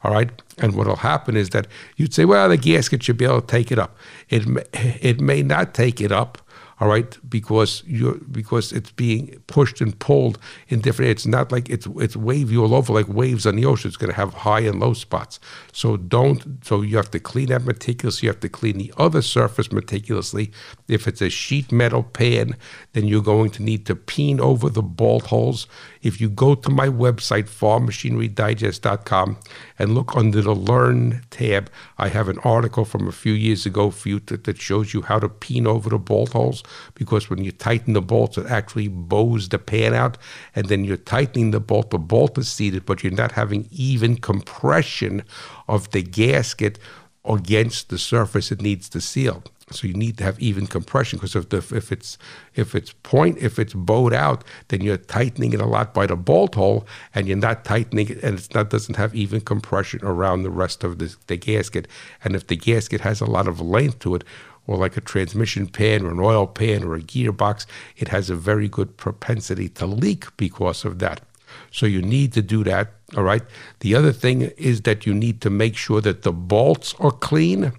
All 0.04 0.12
right. 0.12 0.30
And 0.58 0.74
what 0.74 0.86
will 0.86 0.96
happen 0.96 1.36
is 1.36 1.50
that 1.50 1.66
you'd 1.96 2.14
say, 2.14 2.24
well, 2.24 2.48
the 2.48 2.56
gasket 2.56 3.02
should 3.02 3.16
be 3.16 3.24
able 3.24 3.40
to 3.40 3.46
take 3.46 3.72
it 3.72 3.78
up. 3.78 3.96
It 4.28 4.46
may, 4.46 4.62
it 5.00 5.20
may 5.20 5.42
not 5.42 5.74
take 5.74 6.00
it 6.00 6.12
up. 6.12 6.38
all 6.80 6.88
right, 6.88 7.18
because 7.28 7.82
you 7.86 8.24
because 8.30 8.72
it's 8.72 8.92
being 8.92 9.42
pushed 9.48 9.80
and 9.80 9.98
pulled 9.98 10.38
in 10.68 10.80
different. 10.80 11.10
It's 11.10 11.26
not 11.26 11.50
like 11.50 11.68
it's 11.68 11.86
it's 11.96 12.16
wavy 12.16 12.56
all 12.56 12.72
over 12.72 12.92
like 12.92 13.08
waves 13.08 13.46
on 13.46 13.56
the 13.56 13.64
ocean. 13.64 13.88
It's 13.88 13.96
going 13.96 14.12
to 14.12 14.16
have 14.16 14.32
high 14.32 14.60
and 14.60 14.78
low 14.78 14.92
spots. 14.92 15.40
So 15.72 15.96
don't. 15.96 16.64
So 16.64 16.82
you 16.82 16.96
have 16.96 17.10
to 17.10 17.18
clean 17.18 17.48
that 17.48 17.64
meticulously. 17.64 18.26
You 18.26 18.32
have 18.32 18.40
to 18.40 18.48
clean 18.48 18.78
the 18.78 18.92
other 18.96 19.22
surface 19.22 19.72
meticulously. 19.72 20.52
If 20.86 21.08
it's 21.08 21.20
a 21.20 21.30
sheet 21.30 21.72
metal 21.72 22.04
pan, 22.04 22.56
then 22.92 23.08
you're 23.08 23.22
going 23.22 23.50
to 23.52 23.62
need 23.62 23.84
to 23.86 23.96
peen 23.96 24.38
over 24.38 24.70
the 24.70 24.82
bolt 24.82 25.26
holes. 25.26 25.66
If 26.02 26.20
you 26.20 26.28
go 26.28 26.54
to 26.54 26.70
my 26.70 26.88
website 26.88 27.48
farmmachinerydigest.com 27.48 29.38
and 29.78 29.94
look 29.94 30.16
under 30.16 30.42
the 30.42 30.54
Learn 30.54 31.22
tab, 31.30 31.70
I 31.98 32.08
have 32.08 32.28
an 32.28 32.38
article 32.40 32.84
from 32.84 33.08
a 33.08 33.12
few 33.12 33.32
years 33.32 33.66
ago 33.66 33.90
for 33.90 34.08
you 34.08 34.20
to, 34.20 34.36
that 34.36 34.60
shows 34.60 34.94
you 34.94 35.02
how 35.02 35.18
to 35.18 35.28
peen 35.28 35.66
over 35.66 35.90
the 35.90 35.98
bolt 35.98 36.32
holes 36.32 36.62
because 36.94 37.28
when 37.28 37.42
you 37.44 37.52
tighten 37.52 37.94
the 37.94 38.02
bolts, 38.02 38.38
it 38.38 38.46
actually 38.46 38.88
bows 38.88 39.48
the 39.48 39.58
pan 39.58 39.94
out, 39.94 40.18
and 40.54 40.68
then 40.68 40.84
you're 40.84 40.96
tightening 40.96 41.50
the 41.50 41.60
bolt. 41.60 41.90
The 41.90 41.98
bolt 41.98 42.38
is 42.38 42.48
seated, 42.48 42.86
but 42.86 43.02
you're 43.02 43.12
not 43.12 43.32
having 43.32 43.68
even 43.70 44.16
compression 44.16 45.24
of 45.68 45.90
the 45.90 46.02
gasket 46.02 46.78
against 47.24 47.90
the 47.90 47.98
surface 47.98 48.50
it 48.50 48.62
needs 48.62 48.88
to 48.90 49.00
seal. 49.00 49.42
So 49.70 49.86
you 49.86 49.94
need 49.94 50.18
to 50.18 50.24
have 50.24 50.38
even 50.40 50.66
compression 50.66 51.18
because 51.18 51.36
if 51.36 51.48
the, 51.48 51.58
if 51.58 51.92
it's 51.92 52.18
if 52.54 52.74
it's 52.74 52.92
point 53.02 53.38
if 53.38 53.58
it's 53.58 53.74
bowed 53.74 54.12
out, 54.12 54.44
then 54.68 54.80
you're 54.80 54.96
tightening 54.96 55.52
it 55.52 55.60
a 55.60 55.66
lot 55.66 55.94
by 55.94 56.06
the 56.06 56.16
bolt 56.16 56.54
hole, 56.54 56.86
and 57.14 57.28
you're 57.28 57.36
not 57.36 57.64
tightening 57.64 58.08
it, 58.08 58.22
and 58.22 58.38
it's 58.38 58.52
not 58.54 58.70
doesn't 58.70 58.96
have 58.96 59.14
even 59.14 59.40
compression 59.40 60.00
around 60.02 60.42
the 60.42 60.50
rest 60.50 60.84
of 60.84 60.98
the, 60.98 61.14
the 61.26 61.36
gasket. 61.36 61.88
And 62.24 62.34
if 62.34 62.46
the 62.46 62.56
gasket 62.56 63.00
has 63.02 63.20
a 63.20 63.26
lot 63.26 63.48
of 63.48 63.60
length 63.60 64.00
to 64.00 64.14
it, 64.14 64.24
or 64.66 64.76
like 64.76 64.96
a 64.96 65.00
transmission 65.00 65.66
pan 65.66 66.04
or 66.04 66.10
an 66.10 66.20
oil 66.20 66.46
pan 66.46 66.84
or 66.84 66.94
a 66.94 67.00
gearbox, 67.00 67.66
it 67.96 68.08
has 68.08 68.30
a 68.30 68.36
very 68.36 68.68
good 68.68 68.96
propensity 68.96 69.68
to 69.70 69.86
leak 69.86 70.26
because 70.36 70.84
of 70.84 70.98
that. 70.98 71.22
So 71.70 71.86
you 71.86 72.02
need 72.02 72.32
to 72.34 72.42
do 72.42 72.64
that. 72.64 72.92
All 73.16 73.22
right. 73.22 73.42
The 73.80 73.94
other 73.94 74.12
thing 74.12 74.42
is 74.56 74.82
that 74.82 75.06
you 75.06 75.14
need 75.14 75.40
to 75.40 75.50
make 75.50 75.76
sure 75.76 76.00
that 76.00 76.22
the 76.22 76.32
bolts 76.32 76.94
are 76.98 77.10
clean 77.10 77.72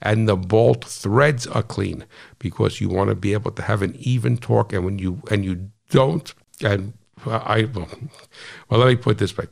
and 0.00 0.28
the 0.28 0.36
bolt 0.36 0.84
threads 0.84 1.46
are 1.46 1.62
clean 1.62 2.04
because 2.38 2.80
you 2.80 2.88
want 2.88 3.08
to 3.08 3.14
be 3.14 3.32
able 3.32 3.52
to 3.52 3.62
have 3.62 3.82
an 3.82 3.94
even 3.98 4.36
torque. 4.36 4.72
And 4.72 4.84
when 4.84 4.98
you 4.98 5.22
and 5.30 5.44
you 5.44 5.70
don't, 5.90 6.34
and 6.62 6.92
uh, 7.26 7.36
I 7.36 7.64
well, 7.64 7.88
well 8.68 8.80
let 8.80 8.88
me 8.88 8.96
put 8.96 9.18
this 9.18 9.36
way: 9.36 9.46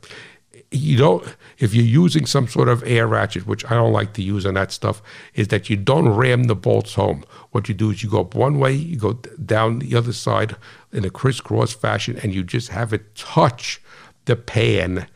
you 0.71 0.97
don't 0.97 1.35
if 1.57 1.73
you're 1.73 1.85
using 1.85 2.25
some 2.25 2.47
sort 2.47 2.67
of 2.67 2.83
air 2.85 3.07
ratchet, 3.07 3.47
which 3.47 3.65
I 3.65 3.75
don't 3.75 3.93
like 3.93 4.13
to 4.13 4.21
use 4.21 4.45
on 4.45 4.55
that 4.55 4.71
stuff, 4.71 5.01
is 5.33 5.47
that 5.47 5.69
you 5.69 5.77
don't 5.77 6.09
ram 6.09 6.45
the 6.45 6.55
bolts 6.55 6.95
home. 6.95 7.23
What 7.51 7.69
you 7.69 7.75
do 7.75 7.91
is 7.91 8.03
you 8.03 8.09
go 8.09 8.21
up 8.21 8.35
one 8.35 8.59
way, 8.59 8.73
you 8.73 8.97
go 8.97 9.13
down 9.13 9.79
the 9.79 9.95
other 9.95 10.13
side 10.13 10.55
in 10.91 11.05
a 11.05 11.09
crisscross 11.09 11.73
fashion, 11.73 12.19
and 12.21 12.33
you 12.33 12.43
just 12.43 12.69
have 12.69 12.93
it 12.93 13.15
touch 13.15 13.81
the 14.25 14.35
pan 14.35 15.07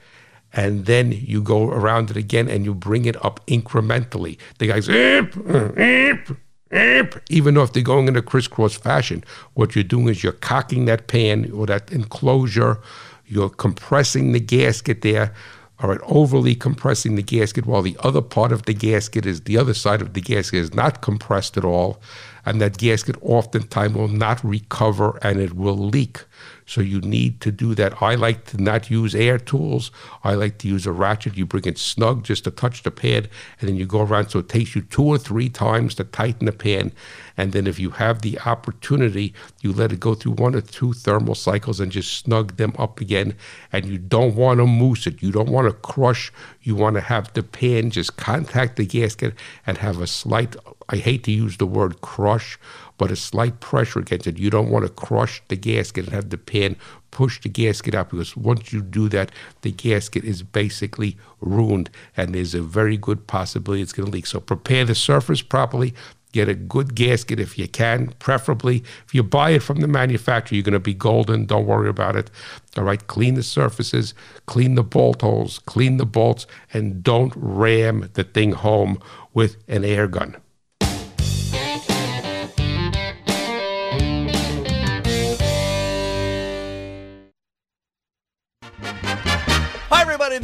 and 0.56 0.86
then 0.86 1.12
you 1.12 1.42
go 1.42 1.70
around 1.70 2.10
it 2.10 2.18
again 2.18 2.50
and 2.50 2.64
you 2.66 2.74
bring 2.74 3.06
it 3.06 3.24
up 3.24 3.46
incrementally. 3.46 4.38
The 4.58 4.68
guy's 4.68 4.90
eep, 4.90 5.36
eep, 5.78 6.38
eep. 6.74 7.22
even 7.30 7.56
though 7.56 7.64
if 7.64 7.74
they're 7.74 7.84
going 7.84 8.08
in 8.08 8.16
a 8.16 8.22
crisscross 8.22 8.74
fashion, 8.74 9.24
what 9.54 9.76
you're 9.76 9.84
doing 9.84 10.08
is 10.08 10.24
you're 10.24 10.32
cocking 10.32 10.86
that 10.86 11.08
pan 11.08 11.52
or 11.52 11.66
that 11.66 11.92
enclosure, 11.92 12.80
you're 13.28 13.50
compressing 13.50 14.32
the 14.32 14.40
gasket 14.40 15.02
there, 15.02 15.34
all 15.80 15.90
right, 15.90 16.00
overly 16.04 16.56
compressing 16.56 17.16
the 17.16 17.24
gasket 17.24 17.66
while 17.66 17.82
the 17.82 17.98
other 18.00 18.22
part 18.22 18.54
of 18.54 18.64
the 18.64 18.74
gasket 18.74 19.26
is 19.26 19.42
the 19.42 19.58
other 19.58 19.74
side 19.74 20.02
of 20.02 20.14
the 20.14 20.22
gasket 20.22 20.60
is 20.60 20.74
not 20.74 21.02
compressed 21.02 21.58
at 21.58 21.66
all, 21.66 22.00
and 22.46 22.62
that 22.62 22.78
gasket 22.78 23.16
oftentimes 23.22 23.96
will 23.96 24.08
not 24.08 24.44
recover 24.44 25.18
and 25.22 25.40
it 25.40 25.54
will 25.56 25.78
leak. 25.78 26.24
So 26.68 26.82
you 26.82 27.00
need 27.02 27.42
to 27.42 27.52
do 27.52 27.76
that. 27.76 28.02
I 28.02 28.16
like 28.16 28.46
to 28.46 28.62
not 28.62 28.90
use 28.90 29.14
air 29.14 29.38
tools. 29.38 29.92
I 30.24 30.34
like 30.34 30.58
to 30.60 30.68
use 30.68 30.88
a 30.88 30.92
ratchet. 30.92 31.38
You 31.38 31.46
bring 31.46 31.66
it 31.66 31.78
snug 31.78 32.24
just 32.24 32.44
to 32.46 32.52
touch 32.52 32.82
the 32.82 32.92
pad, 32.92 33.30
and 33.60 33.70
then 33.70 33.76
you 33.76 33.86
go 33.86 34.02
around. 34.02 34.30
So 34.30 34.40
it 34.40 34.50
takes 34.50 34.76
you 34.76 34.82
two 34.82 35.04
or 35.04 35.20
three 35.20 35.48
times 35.48 35.94
to 35.96 36.04
tighten 36.04 36.48
the 36.48 36.52
pan. 36.52 36.92
And 37.38 37.52
then 37.52 37.68
if 37.68 37.80
you 37.80 37.92
have 37.92 38.22
the 38.22 38.40
opportunity, 38.40 39.34
you 39.62 39.74
let 39.74 39.92
it 39.92 40.00
go 40.00 40.16
through 40.16 40.34
one 40.34 40.56
or 40.56 40.62
two 40.62 40.94
thermal 40.94 41.36
cycles 41.36 41.80
and 41.80 41.92
just 41.92 42.14
snug 42.14 42.58
them 42.58 42.74
up 42.80 43.00
again. 43.00 43.36
And 43.72 43.86
you 43.86 43.98
don't 44.00 44.36
want 44.36 44.60
to 44.60 44.66
mousse 44.66 45.06
it. 45.06 45.22
You 45.22 45.32
don't 45.32 45.50
want 45.50 45.68
to 45.68 45.74
crush. 45.74 46.32
You 46.62 46.76
want 46.76 46.96
to 46.96 47.02
have 47.02 47.32
the 47.34 47.44
pan 47.44 47.92
just 47.92 48.18
contact 48.18 48.78
the 48.78 48.86
gasket 48.86 49.36
and 49.68 49.78
have 49.78 50.02
a 50.02 50.08
slight, 50.08 50.56
I 50.90 50.98
hate 50.98 51.24
to 51.24 51.32
use 51.32 51.58
the 51.58 51.66
word 51.66 52.02
crush, 52.02 52.60
but 52.98 53.12
a 53.12 53.16
slight 53.16 53.60
pressure 53.60 54.00
against 54.00 54.28
it. 54.28 54.38
You 54.38 54.50
don't 54.50 54.70
want 54.70 54.86
to 54.86 54.92
crush 54.92 55.42
the 55.48 55.56
gasket 55.56 56.06
and 56.06 56.14
have 56.14 56.30
the 56.30 56.38
pan 56.38 56.76
push 57.16 57.40
the 57.40 57.48
gasket 57.48 57.96
out 57.96 58.10
because 58.10 58.36
once 58.36 58.74
you 58.74 58.82
do 58.82 59.08
that, 59.08 59.32
the 59.62 59.72
gasket 59.72 60.26
is 60.26 60.44
basically 60.44 61.16
ruined 61.40 61.90
and 62.18 62.36
there's 62.36 62.54
a 62.54 62.62
very 62.62 62.98
good 62.98 63.26
possibility 63.26 63.82
it's 63.82 63.94
going 63.94 64.08
to 64.08 64.12
leak. 64.12 64.26
So 64.26 64.42
prepare 64.42 64.84
the 64.84 64.96
surface 64.96 65.42
properly. 65.42 65.94
Get 66.34 66.50
a 66.50 66.54
good 66.54 66.94
gasket 66.94 67.40
if 67.40 67.58
you 67.58 67.70
can, 67.70 68.08
preferably. 68.20 68.84
If 69.08 69.16
you 69.16 69.24
buy 69.24 69.52
it 69.52 69.64
from 69.64 69.80
the 69.80 69.88
manufacturer, 69.88 70.58
you're 70.58 70.64
going 70.64 70.74
to 70.74 70.80
be 70.82 70.94
golden. 70.94 71.46
Don't 71.46 71.66
worry 71.66 71.88
about 71.88 72.18
it. 72.18 72.30
All 72.76 72.84
right, 72.84 73.08
clean 73.08 73.36
the 73.36 73.44
surfaces, 73.44 74.14
clean 74.46 74.76
the 74.76 74.84
bolt 74.84 75.22
holes, 75.22 75.60
clean 75.60 75.96
the 75.96 76.06
bolts, 76.06 76.46
and 76.74 77.02
don't 77.02 77.32
ram 77.38 78.10
the 78.16 78.26
thing 78.26 78.52
home 78.52 79.00
with 79.34 79.56
an 79.70 79.86
air 79.86 80.10
gun. 80.10 80.36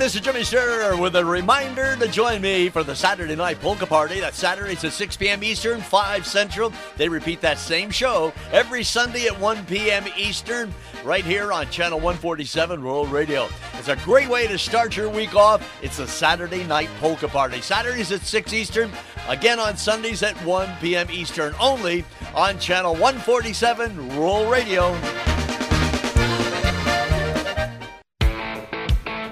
This 0.02 0.16
is 0.16 0.22
Jimmy 0.22 0.40
Sturr 0.40 1.00
with 1.00 1.16
a 1.16 1.24
reminder 1.24 1.96
to 1.96 2.08
join 2.08 2.42
me 2.42 2.70
for 2.70 2.84
the 2.84 2.96
Saturday 2.96 3.36
Night 3.36 3.62
Polka 3.62 3.86
Party. 3.86 4.20
That's 4.20 4.36
Saturdays 4.36 4.84
at 4.84 4.94
6 4.94 5.16
p.m. 5.16 5.44
Eastern, 5.44 5.80
5 5.80 6.26
Central. 6.26 6.74
They 6.98 7.08
repeat 7.08 7.40
that 7.42 7.60
same 7.60 7.92
show 7.92 8.34
every 8.52 8.84
Sunday 8.84 9.28
at 9.28 9.40
1 9.40 9.64
p.m. 9.68 10.06
Eastern, 10.18 10.74
right 11.04 11.24
here 11.24 11.54
on 11.54 11.70
Channel 11.70 12.00
147 12.00 12.82
Rural 12.82 13.06
Radio. 13.06 13.48
It's 13.76 13.90
a 13.90 13.96
great 13.98 14.28
way 14.28 14.48
to 14.48 14.58
start 14.58 14.98
your 14.98 15.08
week 15.08 15.36
off. 15.36 15.72
It's 15.84 16.00
a 16.00 16.08
Saturday 16.08 16.64
Night 16.64 16.90
Polka 17.00 17.28
Party. 17.28 17.62
Saturdays 17.62 18.12
at 18.12 18.22
6 18.22 18.54
Eastern, 18.54 18.92
again 19.30 19.60
on 19.60 19.78
Sundays 19.78 20.24
at 20.24 20.36
1 20.38 20.78
p.m. 20.82 21.12
Eastern, 21.12 21.54
only 21.60 22.04
on 22.34 22.58
Channel 22.58 22.94
147 22.94 24.18
Rural 24.18 24.50
Radio. 24.50 25.31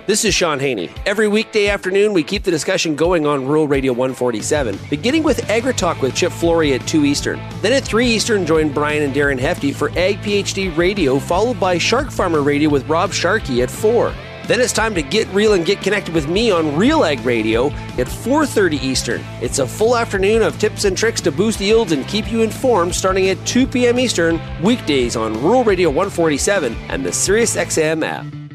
This 0.10 0.26
is 0.26 0.34
Shaun 0.34 0.60
Haney. 0.60 0.90
Every 1.06 1.28
weekday 1.28 1.68
afternoon, 1.68 2.14
we 2.14 2.24
keep 2.24 2.42
the 2.42 2.50
discussion 2.50 2.96
going 2.96 3.28
on 3.28 3.46
Rural 3.46 3.68
Radio 3.68 3.94
147, 3.94 4.80
beginning 4.90 5.22
with 5.22 5.48
Agri 5.52 5.72
Talk 5.72 6.02
with 6.02 6.16
Chip 6.16 6.32
Flory 6.32 6.74
at 6.74 6.88
2 6.88 7.06
Eastern. 7.06 7.40
Then 7.62 7.74
at 7.74 7.84
3 7.84 8.08
Eastern, 8.08 8.44
join 8.44 8.74
Brian 8.74 9.04
and 9.04 9.14
Darren 9.14 9.38
Hefty 9.38 9.72
for 9.72 9.92
Ag 9.92 10.20
PhD 10.22 10.76
Radio, 10.76 11.20
followed 11.20 11.60
by 11.60 11.78
Shark 11.78 12.10
Farmer 12.10 12.42
Radio 12.42 12.72
with 12.72 12.90
Rob 12.90 13.14
Sharkey 13.14 13.62
at 13.62 13.70
4. 13.70 14.12
Then 14.48 14.60
it's 14.60 14.74
time 14.74 14.96
to 14.96 15.04
get 15.04 15.28
real 15.28 15.54
and 15.54 15.64
get 15.64 15.84
connected 15.84 16.16
with 16.16 16.28
me 16.28 16.50
on 16.50 16.76
Real 16.76 17.06
Ag 17.06 17.24
Radio 17.24 17.68
at 18.00 18.08
4:30 18.08 18.82
Eastern. 18.82 19.24
It's 19.44 19.60
a 19.60 19.68
full 19.68 19.96
afternoon 19.96 20.42
of 20.42 20.58
tips 20.58 20.86
and 20.86 20.98
tricks 20.98 21.22
to 21.22 21.32
boost 21.32 21.62
yields 21.62 21.92
and 21.92 22.08
keep 22.08 22.32
you 22.32 22.42
informed 22.42 22.96
starting 22.96 23.30
at 23.30 23.46
2 23.46 23.68
p.m. 23.68 24.00
Eastern 24.00 24.42
weekdays 24.64 25.16
on 25.16 25.40
Rural 25.44 25.64
Radio 25.64 25.90
147 25.90 26.76
and 26.88 27.06
the 27.06 27.12
SiriusXM 27.12 28.04
app. 28.04 28.49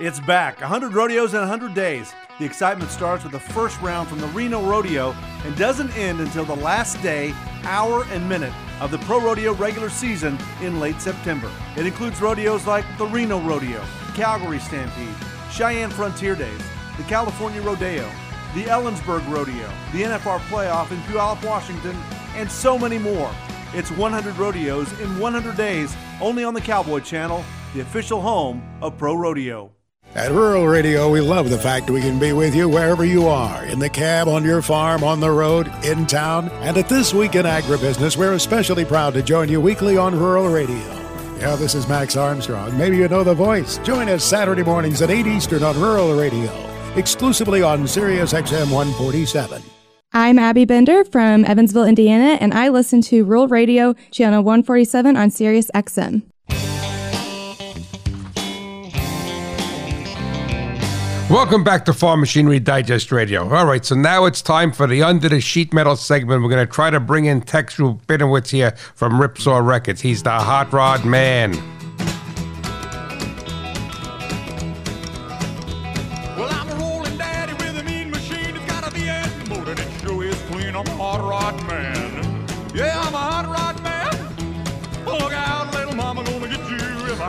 It's 0.00 0.20
back 0.20 0.60
100 0.60 0.94
rodeos 0.94 1.34
in 1.34 1.40
100 1.40 1.74
days. 1.74 2.14
The 2.38 2.44
excitement 2.44 2.92
starts 2.92 3.24
with 3.24 3.32
the 3.32 3.40
first 3.40 3.80
round 3.80 4.06
from 4.06 4.20
the 4.20 4.28
Reno 4.28 4.62
Rodeo 4.62 5.10
and 5.44 5.56
doesn't 5.56 5.90
end 5.98 6.20
until 6.20 6.44
the 6.44 6.54
last 6.54 7.02
day, 7.02 7.34
hour, 7.64 8.04
and 8.12 8.28
minute 8.28 8.52
of 8.80 8.92
the 8.92 8.98
Pro 8.98 9.20
Rodeo 9.20 9.54
regular 9.54 9.90
season 9.90 10.38
in 10.62 10.78
late 10.78 11.00
September. 11.00 11.50
It 11.76 11.84
includes 11.84 12.20
rodeos 12.20 12.64
like 12.64 12.84
the 12.96 13.06
Reno 13.06 13.40
Rodeo, 13.40 13.84
Calgary 14.14 14.60
Stampede, 14.60 15.16
Cheyenne 15.50 15.90
Frontier 15.90 16.36
Days, 16.36 16.62
the 16.96 17.02
California 17.02 17.60
Rodeo, 17.60 18.08
the 18.54 18.66
Ellensburg 18.66 19.28
Rodeo, 19.28 19.68
the 19.90 20.04
NFR 20.04 20.38
Playoff 20.48 20.92
in 20.92 20.98
Puyallup, 21.08 21.44
Washington, 21.44 21.96
and 22.36 22.48
so 22.48 22.78
many 22.78 23.00
more. 23.00 23.34
It's 23.74 23.90
100 23.90 24.36
rodeos 24.36 24.92
in 25.00 25.18
100 25.18 25.56
days 25.56 25.96
only 26.20 26.44
on 26.44 26.54
the 26.54 26.60
Cowboy 26.60 27.00
Channel, 27.00 27.44
the 27.74 27.80
official 27.80 28.20
home 28.20 28.62
of 28.80 28.96
Pro 28.96 29.16
Rodeo. 29.16 29.72
At 30.14 30.32
Rural 30.32 30.66
Radio, 30.66 31.10
we 31.10 31.20
love 31.20 31.50
the 31.50 31.58
fact 31.58 31.90
we 31.90 32.00
can 32.00 32.18
be 32.18 32.32
with 32.32 32.54
you 32.54 32.68
wherever 32.68 33.04
you 33.04 33.28
are 33.28 33.64
in 33.66 33.78
the 33.78 33.90
cab, 33.90 34.26
on 34.26 34.42
your 34.42 34.62
farm, 34.62 35.04
on 35.04 35.20
the 35.20 35.30
road, 35.30 35.70
in 35.84 36.06
town. 36.06 36.48
And 36.62 36.76
at 36.78 36.88
This 36.88 37.12
Week 37.12 37.34
in 37.34 37.44
Agribusiness, 37.44 38.16
we're 38.16 38.32
especially 38.32 38.84
proud 38.84 39.12
to 39.14 39.22
join 39.22 39.48
you 39.48 39.60
weekly 39.60 39.96
on 39.96 40.18
Rural 40.18 40.48
Radio. 40.48 40.76
Yeah, 41.38 41.54
this 41.56 41.74
is 41.74 41.86
Max 41.88 42.16
Armstrong. 42.16 42.76
Maybe 42.76 42.96
you 42.96 43.06
know 43.06 43.22
the 43.22 43.34
voice. 43.34 43.78
Join 43.78 44.08
us 44.08 44.24
Saturday 44.24 44.62
mornings 44.62 45.02
at 45.02 45.10
8 45.10 45.26
Eastern 45.26 45.62
on 45.62 45.78
Rural 45.78 46.18
Radio, 46.18 46.50
exclusively 46.96 47.62
on 47.62 47.86
Sirius 47.86 48.32
XM 48.32 48.72
147. 48.72 49.62
I'm 50.14 50.38
Abby 50.38 50.64
Bender 50.64 51.04
from 51.04 51.44
Evansville, 51.44 51.84
Indiana, 51.84 52.38
and 52.40 52.54
I 52.54 52.70
listen 52.70 53.02
to 53.02 53.24
Rural 53.24 53.46
Radio, 53.46 53.94
channel 54.10 54.42
147 54.42 55.16
on 55.16 55.30
Sirius 55.30 55.70
XM. 55.74 56.22
Welcome 61.30 61.62
back 61.62 61.84
to 61.84 61.92
Farm 61.92 62.20
Machinery 62.20 62.58
Digest 62.58 63.12
Radio. 63.12 63.46
All 63.54 63.66
right, 63.66 63.84
so 63.84 63.94
now 63.94 64.24
it's 64.24 64.40
time 64.40 64.72
for 64.72 64.86
the 64.86 65.02
Under 65.02 65.28
the 65.28 65.42
Sheet 65.42 65.74
Metal 65.74 65.94
segment. 65.94 66.42
We're 66.42 66.48
going 66.48 66.66
to 66.66 66.72
try 66.72 66.88
to 66.88 67.00
bring 67.00 67.26
in 67.26 67.42
Tex 67.42 67.76
Rubinowitz 67.76 68.48
here 68.48 68.70
from 68.94 69.20
Ripsaw 69.20 69.62
Records. 69.62 70.00
He's 70.00 70.22
the 70.22 70.30
hot 70.30 70.72
rod 70.72 71.04
man. 71.04 71.52
Well, 76.38 76.48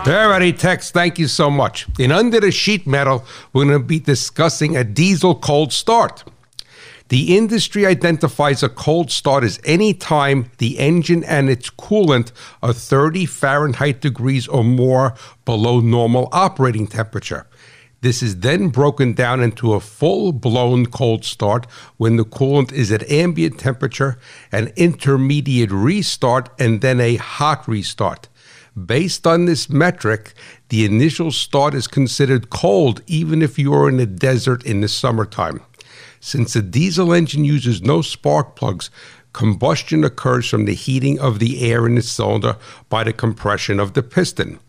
if 0.10 0.16
I. 0.16 0.40
Alrighty, 0.40 0.58
Tex, 0.58 0.92
thank 0.92 1.20
you 1.20 1.28
so 1.28 1.50
much. 1.50 1.88
In 2.00 2.12
Under 2.12 2.40
the 2.40 2.52
Sheet 2.52 2.88
Metal, 2.88 3.24
we're 3.54 3.66
going 3.66 3.80
to 3.80 3.84
be 3.84 4.00
discussing 4.00 4.76
a 4.76 4.84
diesel 4.84 5.36
cold 5.36 5.72
start. 5.72 6.24
The 7.10 7.36
industry 7.36 7.88
identifies 7.88 8.62
a 8.62 8.70
cold 8.70 9.10
start 9.10 9.44
as 9.44 9.60
any 9.66 9.96
time 9.96 10.52
the 10.60 10.78
engine 10.78 11.24
and 11.24 11.50
its 11.50 11.72
coolant 11.72 12.32
are 12.62 12.74
30 12.74 13.26
Fahrenheit 13.26 14.00
degrees 14.00 14.48
or 14.48 14.64
more 14.64 15.16
below 15.44 15.80
normal 15.80 16.30
operating 16.32 16.86
temperature. 16.86 17.48
This 18.02 18.24
is 18.24 18.40
then 18.40 18.70
broken 18.70 19.14
down 19.14 19.42
into 19.42 19.74
a 19.74 19.80
full 19.80 20.32
blown 20.32 20.86
cold 20.86 21.26
start 21.26 21.66
when 21.98 22.16
the 22.16 22.24
coolant 22.24 22.72
is 22.72 22.92
at 22.92 23.10
ambient 23.10 23.60
temperature, 23.60 24.18
an 24.52 24.72
intermediate 24.78 25.72
restart, 25.72 26.50
and 26.60 26.80
then 26.80 27.02
a 27.02 27.18
hot 27.18 27.68
restart. 27.68 28.29
Based 28.86 29.26
on 29.26 29.46
this 29.46 29.68
metric, 29.68 30.34
the 30.70 30.86
initial 30.86 31.32
start 31.32 31.74
is 31.74 31.88
considered 31.88 32.52
cold 32.52 33.02
even 33.08 33.42
if 33.42 33.58
you 33.58 33.74
are 33.74 33.90
in 33.90 34.00
a 34.00 34.06
desert 34.06 34.64
in 34.64 34.82
the 34.82 34.88
summertime. 34.88 35.62
Since 36.20 36.56
a 36.56 36.62
diesel 36.62 37.12
engine 37.12 37.44
uses 37.44 37.82
no 37.82 38.02
spark 38.04 38.56
plugs, 38.56 38.92
combustion 39.34 40.04
occurs 40.04 40.48
from 40.48 40.66
the 40.66 40.76
heating 40.76 41.20
of 41.20 41.40
the 41.40 41.72
air 41.72 41.88
in 41.88 41.96
the 41.96 42.02
cylinder 42.04 42.58
by 42.90 43.04
the 43.04 43.14
compression 43.14 43.80
of 43.80 43.94
the 43.94 44.04
piston. 44.04 44.60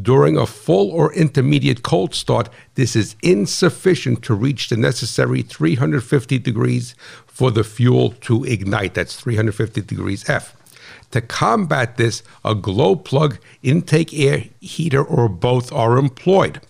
During 0.00 0.38
a 0.38 0.46
full 0.46 0.90
or 0.92 1.12
intermediate 1.12 1.82
cold 1.82 2.14
start, 2.14 2.48
this 2.76 2.94
is 2.94 3.16
insufficient 3.22 4.22
to 4.22 4.34
reach 4.34 4.68
the 4.68 4.76
necessary 4.76 5.42
350 5.42 6.38
degrees 6.38 6.94
for 7.26 7.50
the 7.50 7.64
fuel 7.64 8.12
to 8.22 8.44
ignite. 8.44 8.94
That's 8.94 9.16
350 9.16 9.82
degrees 9.82 10.28
F. 10.28 10.56
To 11.12 11.20
combat 11.20 11.96
this, 11.96 12.22
a 12.44 12.54
glow 12.54 12.96
plug, 12.96 13.38
intake 13.62 14.14
air 14.14 14.44
heater, 14.60 15.02
or 15.02 15.28
both 15.28 15.72
are 15.72 15.98
employed. 15.98 16.60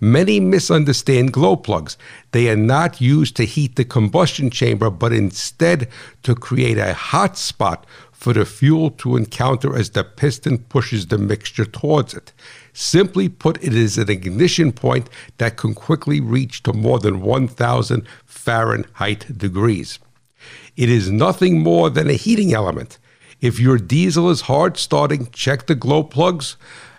Many 0.00 0.40
misunderstand 0.40 1.32
glow 1.32 1.56
plugs. 1.56 1.98
They 2.32 2.48
are 2.48 2.56
not 2.56 3.00
used 3.00 3.36
to 3.36 3.44
heat 3.44 3.76
the 3.76 3.84
combustion 3.84 4.48
chamber, 4.48 4.90
but 4.90 5.12
instead 5.12 5.88
to 6.22 6.34
create 6.34 6.78
a 6.78 6.94
hot 6.94 7.36
spot 7.36 7.84
for 8.10 8.32
the 8.32 8.44
fuel 8.44 8.90
to 8.90 9.16
encounter 9.16 9.76
as 9.76 9.90
the 9.90 10.04
piston 10.04 10.58
pushes 10.58 11.06
the 11.06 11.18
mixture 11.18 11.64
towards 11.64 12.14
it. 12.14 12.32
Simply 12.72 13.28
put, 13.28 13.62
it 13.62 13.74
is 13.74 13.98
an 13.98 14.10
ignition 14.10 14.72
point 14.72 15.08
that 15.38 15.56
can 15.56 15.74
quickly 15.74 16.20
reach 16.20 16.62
to 16.62 16.72
more 16.72 16.98
than 16.98 17.22
1,000 17.22 18.06
Fahrenheit 18.24 19.36
degrees. 19.36 19.98
It 20.76 20.88
is 20.88 21.10
nothing 21.10 21.60
more 21.60 21.90
than 21.90 22.08
a 22.08 22.14
heating 22.14 22.54
element. 22.54 22.98
If 23.40 23.58
your 23.58 23.78
diesel 23.78 24.28
is 24.28 24.42
hard 24.42 24.76
starting, 24.76 25.28
check 25.32 25.66
the 25.66 25.74
glow 25.74 26.02
plugs 26.02 26.56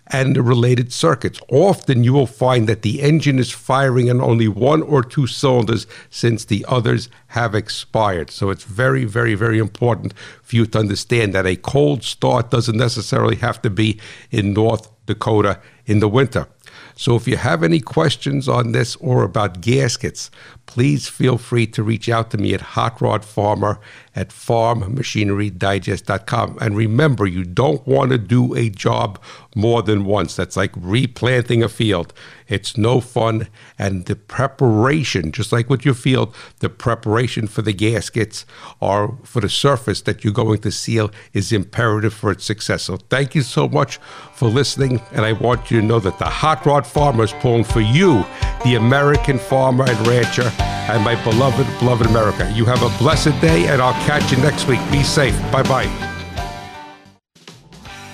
and 0.08 0.36
the 0.36 0.41
related 0.41 0.91
circuits. 0.91 1.39
Often 1.49 2.04
you 2.04 2.13
will 2.13 2.27
find 2.27 2.67
that 2.67 2.82
the 2.82 3.01
engine 3.01 3.39
is 3.39 3.51
firing 3.51 4.10
on 4.10 4.19
only 4.19 4.47
one 4.47 4.82
or 4.82 5.04
two 5.04 5.27
cylinders 5.27 5.88
since 6.10 6.43
the 6.43 6.65
others 6.67 7.10
have 7.27 7.56
expired. 7.56 8.32
So 8.32 8.49
it's 8.49 8.63
very, 8.63 9.06
very, 9.06 9.36
very 9.36 9.60
important 9.60 10.13
for 10.41 10.56
you 10.56 10.65
to 10.65 10.80
understand 10.80 11.34
that 11.34 11.45
a 11.45 11.56
cold 11.56 12.04
start 12.04 12.49
doesn't 12.49 12.77
necessarily 12.77 13.38
have 13.38 13.62
to 13.62 13.69
be 13.69 13.99
in 14.32 14.54
North 14.54 14.89
Dakota 15.06 15.60
in 15.86 15.99
the 15.99 16.10
winter. 16.10 16.47
So 16.95 17.15
if 17.15 17.27
you 17.27 17.38
have 17.38 17.63
any 17.63 17.80
questions 17.80 18.47
on 18.47 18.73
this 18.73 18.95
or 18.97 19.23
about 19.23 19.62
gaskets, 19.62 20.30
please 20.65 21.08
feel 21.08 21.38
free 21.38 21.67
to 21.67 21.84
reach 21.84 22.10
out 22.10 22.32
to 22.32 22.38
me 22.38 22.54
at 22.54 22.62
Hot 22.62 23.01
Rod 23.01 23.25
Farmer 23.25 23.80
at 24.15 24.30
farmmachinerydigest.com. 24.30 26.58
And 26.60 26.76
remember, 26.76 27.26
you 27.26 27.43
don't 27.43 27.86
want 27.88 28.12
to 28.12 28.17
do 28.17 28.54
a 28.56 28.69
job 28.69 29.21
more 29.56 29.82
than 29.82 30.06
once. 30.06 30.36
That's 30.36 30.58
like 30.58 30.71
replanting 30.76 31.63
a 31.63 31.69
field. 31.69 32.13
It's 32.47 32.78
no 32.78 33.00
fun. 33.00 33.47
And 33.80 34.06
the 34.06 34.15
preparation, 34.15 35.32
just 35.32 35.54
like 35.54 35.69
with 35.69 35.86
your 35.86 35.93
field, 35.93 36.36
the 36.60 36.69
preparation 36.69 37.47
for 37.47 37.62
the 37.62 37.71
gaskets 37.71 38.45
or 38.82 39.17
for 39.24 39.39
the 39.39 39.50
surface 39.50 40.02
that 40.02 40.24
you're 40.24 40.34
going 40.34 40.60
to 40.60 40.71
seal 40.71 41.12
is 41.34 41.54
imperative 41.54 42.13
for 42.13 42.32
its 42.32 42.43
success. 42.43 42.84
So 42.84 42.97
thank 42.97 43.36
you 43.36 43.41
so 43.41 43.69
much 43.69 44.00
for 44.34 44.50
listening. 44.50 45.02
And 45.13 45.26
I 45.26 45.32
want 45.34 45.71
you 45.71 45.80
to 45.80 45.86
know 45.86 46.00
that 46.00 46.19
the 46.19 46.26
Hot 46.26 46.65
Rod 46.65 46.86
Farmer 46.86 47.24
is 47.24 47.32
pulling 47.34 47.63
for 47.63 47.80
you, 47.80 48.26
the 48.65 48.76
American 48.76 49.39
farmer 49.39 49.86
and 49.88 50.08
rancher, 50.08 50.52
and 50.60 51.04
my 51.04 51.15
beloved, 51.24 51.67
beloved 51.80 52.08
America. 52.08 52.52
You 52.54 52.65
have 52.65 52.84
a 52.84 52.89
blessed 52.97 53.39
day, 53.39 53.67
and 53.67 53.82
I'll 53.82 54.01
catch 54.06 54.32
you 54.32 54.38
next 54.38 54.68
week. 54.68 54.80
Be 54.92 55.04
safe. 55.04 55.40
Bye 55.52 55.64
bye. 55.64 56.12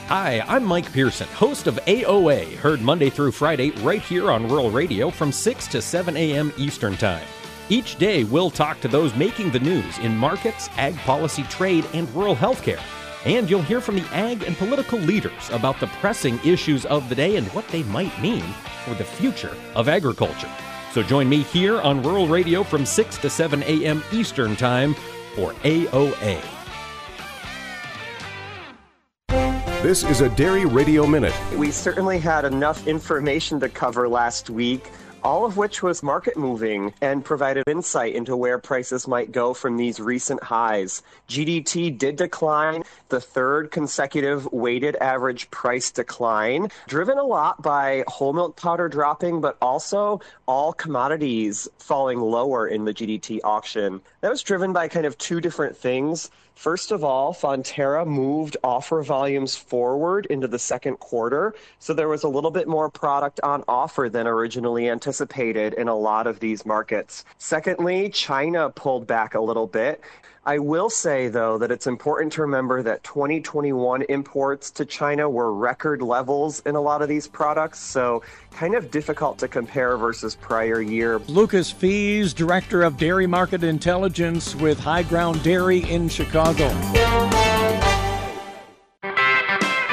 Hi, 0.07 0.39
I'm 0.47 0.63
Mike 0.63 0.89
Pearson, 0.93 1.27
host 1.27 1.67
of 1.67 1.75
AOA, 1.85 2.55
heard 2.55 2.79
Monday 2.79 3.09
through 3.09 3.33
Friday 3.33 3.71
right 3.81 4.01
here 4.01 4.31
on 4.31 4.47
Rural 4.47 4.71
Radio 4.71 5.09
from 5.09 5.33
6 5.33 5.67
to 5.67 5.81
7 5.81 6.15
a.m. 6.15 6.53
Eastern 6.57 6.95
Time. 6.95 7.27
Each 7.67 7.97
day, 7.97 8.23
we'll 8.23 8.49
talk 8.49 8.79
to 8.79 8.87
those 8.87 9.13
making 9.15 9.51
the 9.51 9.59
news 9.59 9.97
in 9.97 10.15
markets, 10.15 10.69
ag 10.77 10.95
policy, 10.99 11.43
trade, 11.43 11.85
and 11.93 12.09
rural 12.15 12.37
healthcare. 12.37 12.79
And 13.25 13.49
you'll 13.49 13.61
hear 13.61 13.81
from 13.81 13.95
the 13.95 14.07
ag 14.15 14.43
and 14.43 14.55
political 14.55 14.97
leaders 14.97 15.49
about 15.51 15.77
the 15.81 15.87
pressing 15.87 16.39
issues 16.45 16.85
of 16.85 17.09
the 17.09 17.15
day 17.15 17.35
and 17.35 17.47
what 17.47 17.67
they 17.67 17.83
might 17.83 18.17
mean 18.21 18.45
for 18.85 18.93
the 18.93 19.03
future 19.03 19.57
of 19.75 19.89
agriculture. 19.89 20.49
So 20.93 21.03
join 21.03 21.27
me 21.27 21.43
here 21.43 21.81
on 21.81 22.01
Rural 22.01 22.27
Radio 22.27 22.63
from 22.63 22.85
6 22.85 23.17
to 23.17 23.29
7 23.29 23.61
a.m. 23.63 24.01
Eastern 24.13 24.55
Time 24.55 24.95
for 25.37 25.53
AOA. 25.63 26.41
This 29.83 30.03
is 30.03 30.21
a 30.21 30.29
Dairy 30.29 30.65
Radio 30.65 31.05
Minute. 31.05 31.35
We 31.55 31.69
certainly 31.69 32.17
had 32.17 32.43
enough 32.43 32.87
information 32.87 33.59
to 33.59 33.69
cover 33.69 34.09
last 34.09 34.49
week, 34.49 34.89
all 35.27 35.43
of 35.43 35.57
which 35.57 35.83
was 35.83 36.01
market 36.01 36.37
moving 36.37 36.93
and 37.01 37.25
provided 37.25 37.67
insight 37.67 38.15
into 38.15 38.33
where 38.33 38.57
prices 38.57 39.09
might 39.09 39.29
go 39.29 39.53
from 39.53 39.75
these 39.75 39.99
recent 39.99 40.41
highs. 40.41 41.03
GDT 41.27 41.97
did 41.97 42.15
decline, 42.15 42.81
the 43.09 43.19
third 43.19 43.69
consecutive 43.69 44.49
weighted 44.53 44.95
average 45.01 45.51
price 45.51 45.91
decline, 45.91 46.69
driven 46.87 47.17
a 47.17 47.23
lot 47.23 47.61
by 47.61 48.05
whole 48.07 48.31
milk 48.31 48.55
powder 48.55 48.87
dropping, 48.87 49.41
but 49.41 49.57
also 49.61 50.21
all 50.45 50.71
commodities 50.71 51.67
falling 51.77 52.21
lower 52.21 52.65
in 52.65 52.85
the 52.85 52.93
GDT 52.93 53.41
auction. 53.43 53.99
That 54.21 54.31
was 54.31 54.41
driven 54.41 54.71
by 54.71 54.87
kind 54.87 55.05
of 55.05 55.17
two 55.17 55.41
different 55.41 55.75
things. 55.75 56.31
First 56.57 56.91
of 56.91 57.03
all, 57.03 57.35
Fonterra 57.35 58.03
moved 58.03 58.57
offer 58.63 59.03
volumes 59.03 59.55
forward 59.55 60.25
into 60.25 60.47
the 60.47 60.57
second 60.57 60.97
quarter, 60.97 61.53
so 61.77 61.93
there 61.93 62.07
was 62.07 62.23
a 62.23 62.27
little 62.27 62.49
bit 62.49 62.67
more 62.67 62.89
product 62.89 63.39
on 63.43 63.63
offer 63.67 64.09
than 64.09 64.25
originally 64.25 64.89
anticipated 64.89 65.75
in 65.75 65.87
a 65.87 65.95
lot 65.95 66.25
of 66.25 66.39
these 66.39 66.65
markets. 66.65 67.25
Secondly, 67.37 68.09
China 68.09 68.71
pulled 68.71 69.05
back 69.05 69.35
a 69.35 69.39
little 69.39 69.67
bit. 69.67 70.01
I 70.47 70.59
will 70.59 70.89
say, 70.89 71.27
though, 71.27 71.57
that 71.57 71.71
it's 71.71 71.87
important 71.87 72.31
to 72.33 72.41
remember 72.41 72.81
that 72.81 73.03
2021 73.03 74.03
imports 74.03 74.71
to 74.71 74.85
China 74.85 75.29
were 75.29 75.53
record 75.53 76.01
levels 76.01 76.61
in 76.65 76.75
a 76.75 76.79
lot 76.79 77.01
of 77.01 77.09
these 77.09 77.27
products, 77.27 77.79
so 77.79 78.23
kind 78.51 78.73
of 78.73 78.89
difficult 78.89 79.37
to 79.39 79.49
compare 79.49 79.97
versus 79.97 80.35
prior 80.35 80.79
year. 80.79 81.19
Lucas 81.27 81.73
Fuess, 81.73 82.33
Director 82.33 82.83
of 82.83 82.95
Dairy 82.95 83.27
Market 83.27 83.61
Intelligence 83.61 84.55
with 84.55 84.79
High 84.79 85.03
Ground 85.03 85.43
Dairy 85.43 85.79
in 85.79 86.07
Chicago. 86.07 86.69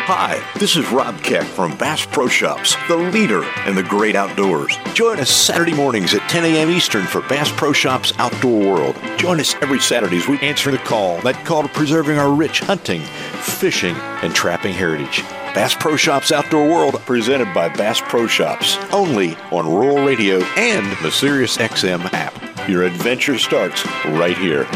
Hi, 0.07 0.47
this 0.59 0.77
is 0.77 0.87
Rob 0.91 1.19
Keck 1.23 1.47
from 1.47 1.79
Bass 1.79 2.05
Pro 2.05 2.29
Shops, 2.29 2.77
the 2.89 2.97
leader 2.97 3.43
in 3.67 3.75
the 3.75 3.83
great 3.83 4.15
outdoors. 4.15 4.77
Join 4.93 5.19
us 5.19 5.31
Saturday 5.31 5.73
mornings 5.73 6.13
at 6.13 6.29
10 6.29 6.45
a.m. 6.45 6.69
Eastern 6.69 7.07
for 7.07 7.23
Bass 7.23 7.51
Pro 7.53 7.73
Shops 7.73 8.13
Outdoor 8.19 8.61
World. 8.61 8.97
Join 9.17 9.41
us 9.41 9.55
every 9.63 9.81
Saturday 9.81 10.19
as 10.19 10.29
we 10.29 10.39
answer 10.41 10.71
the 10.71 10.77
call, 10.77 11.23
that 11.23 11.43
call 11.47 11.63
to 11.63 11.71
preserving 11.71 12.19
our 12.19 12.31
rich 12.31 12.61
hunting, 12.61 13.01
fishing, 13.01 13.97
and 13.97 14.35
trapping 14.35 14.75
heritage. 14.75 15.23
Bass 15.55 15.75
Pro 15.75 15.97
Shops 15.97 16.33
Outdoor 16.33 16.69
World, 16.69 17.01
presented 17.07 17.55
by 17.55 17.71
Bass 17.71 17.99
Pro 18.03 18.27
Shops, 18.27 18.77
only 18.93 19.37
on 19.53 19.67
Rural 19.67 20.05
Radio 20.05 20.43
and 20.59 20.85
the 20.99 21.11
Sirius 21.11 21.57
XM 21.57 22.13
app. 22.13 22.69
Your 22.69 22.83
adventure 22.83 23.39
starts 23.39 23.87
right 24.05 24.37
here. 24.37 24.67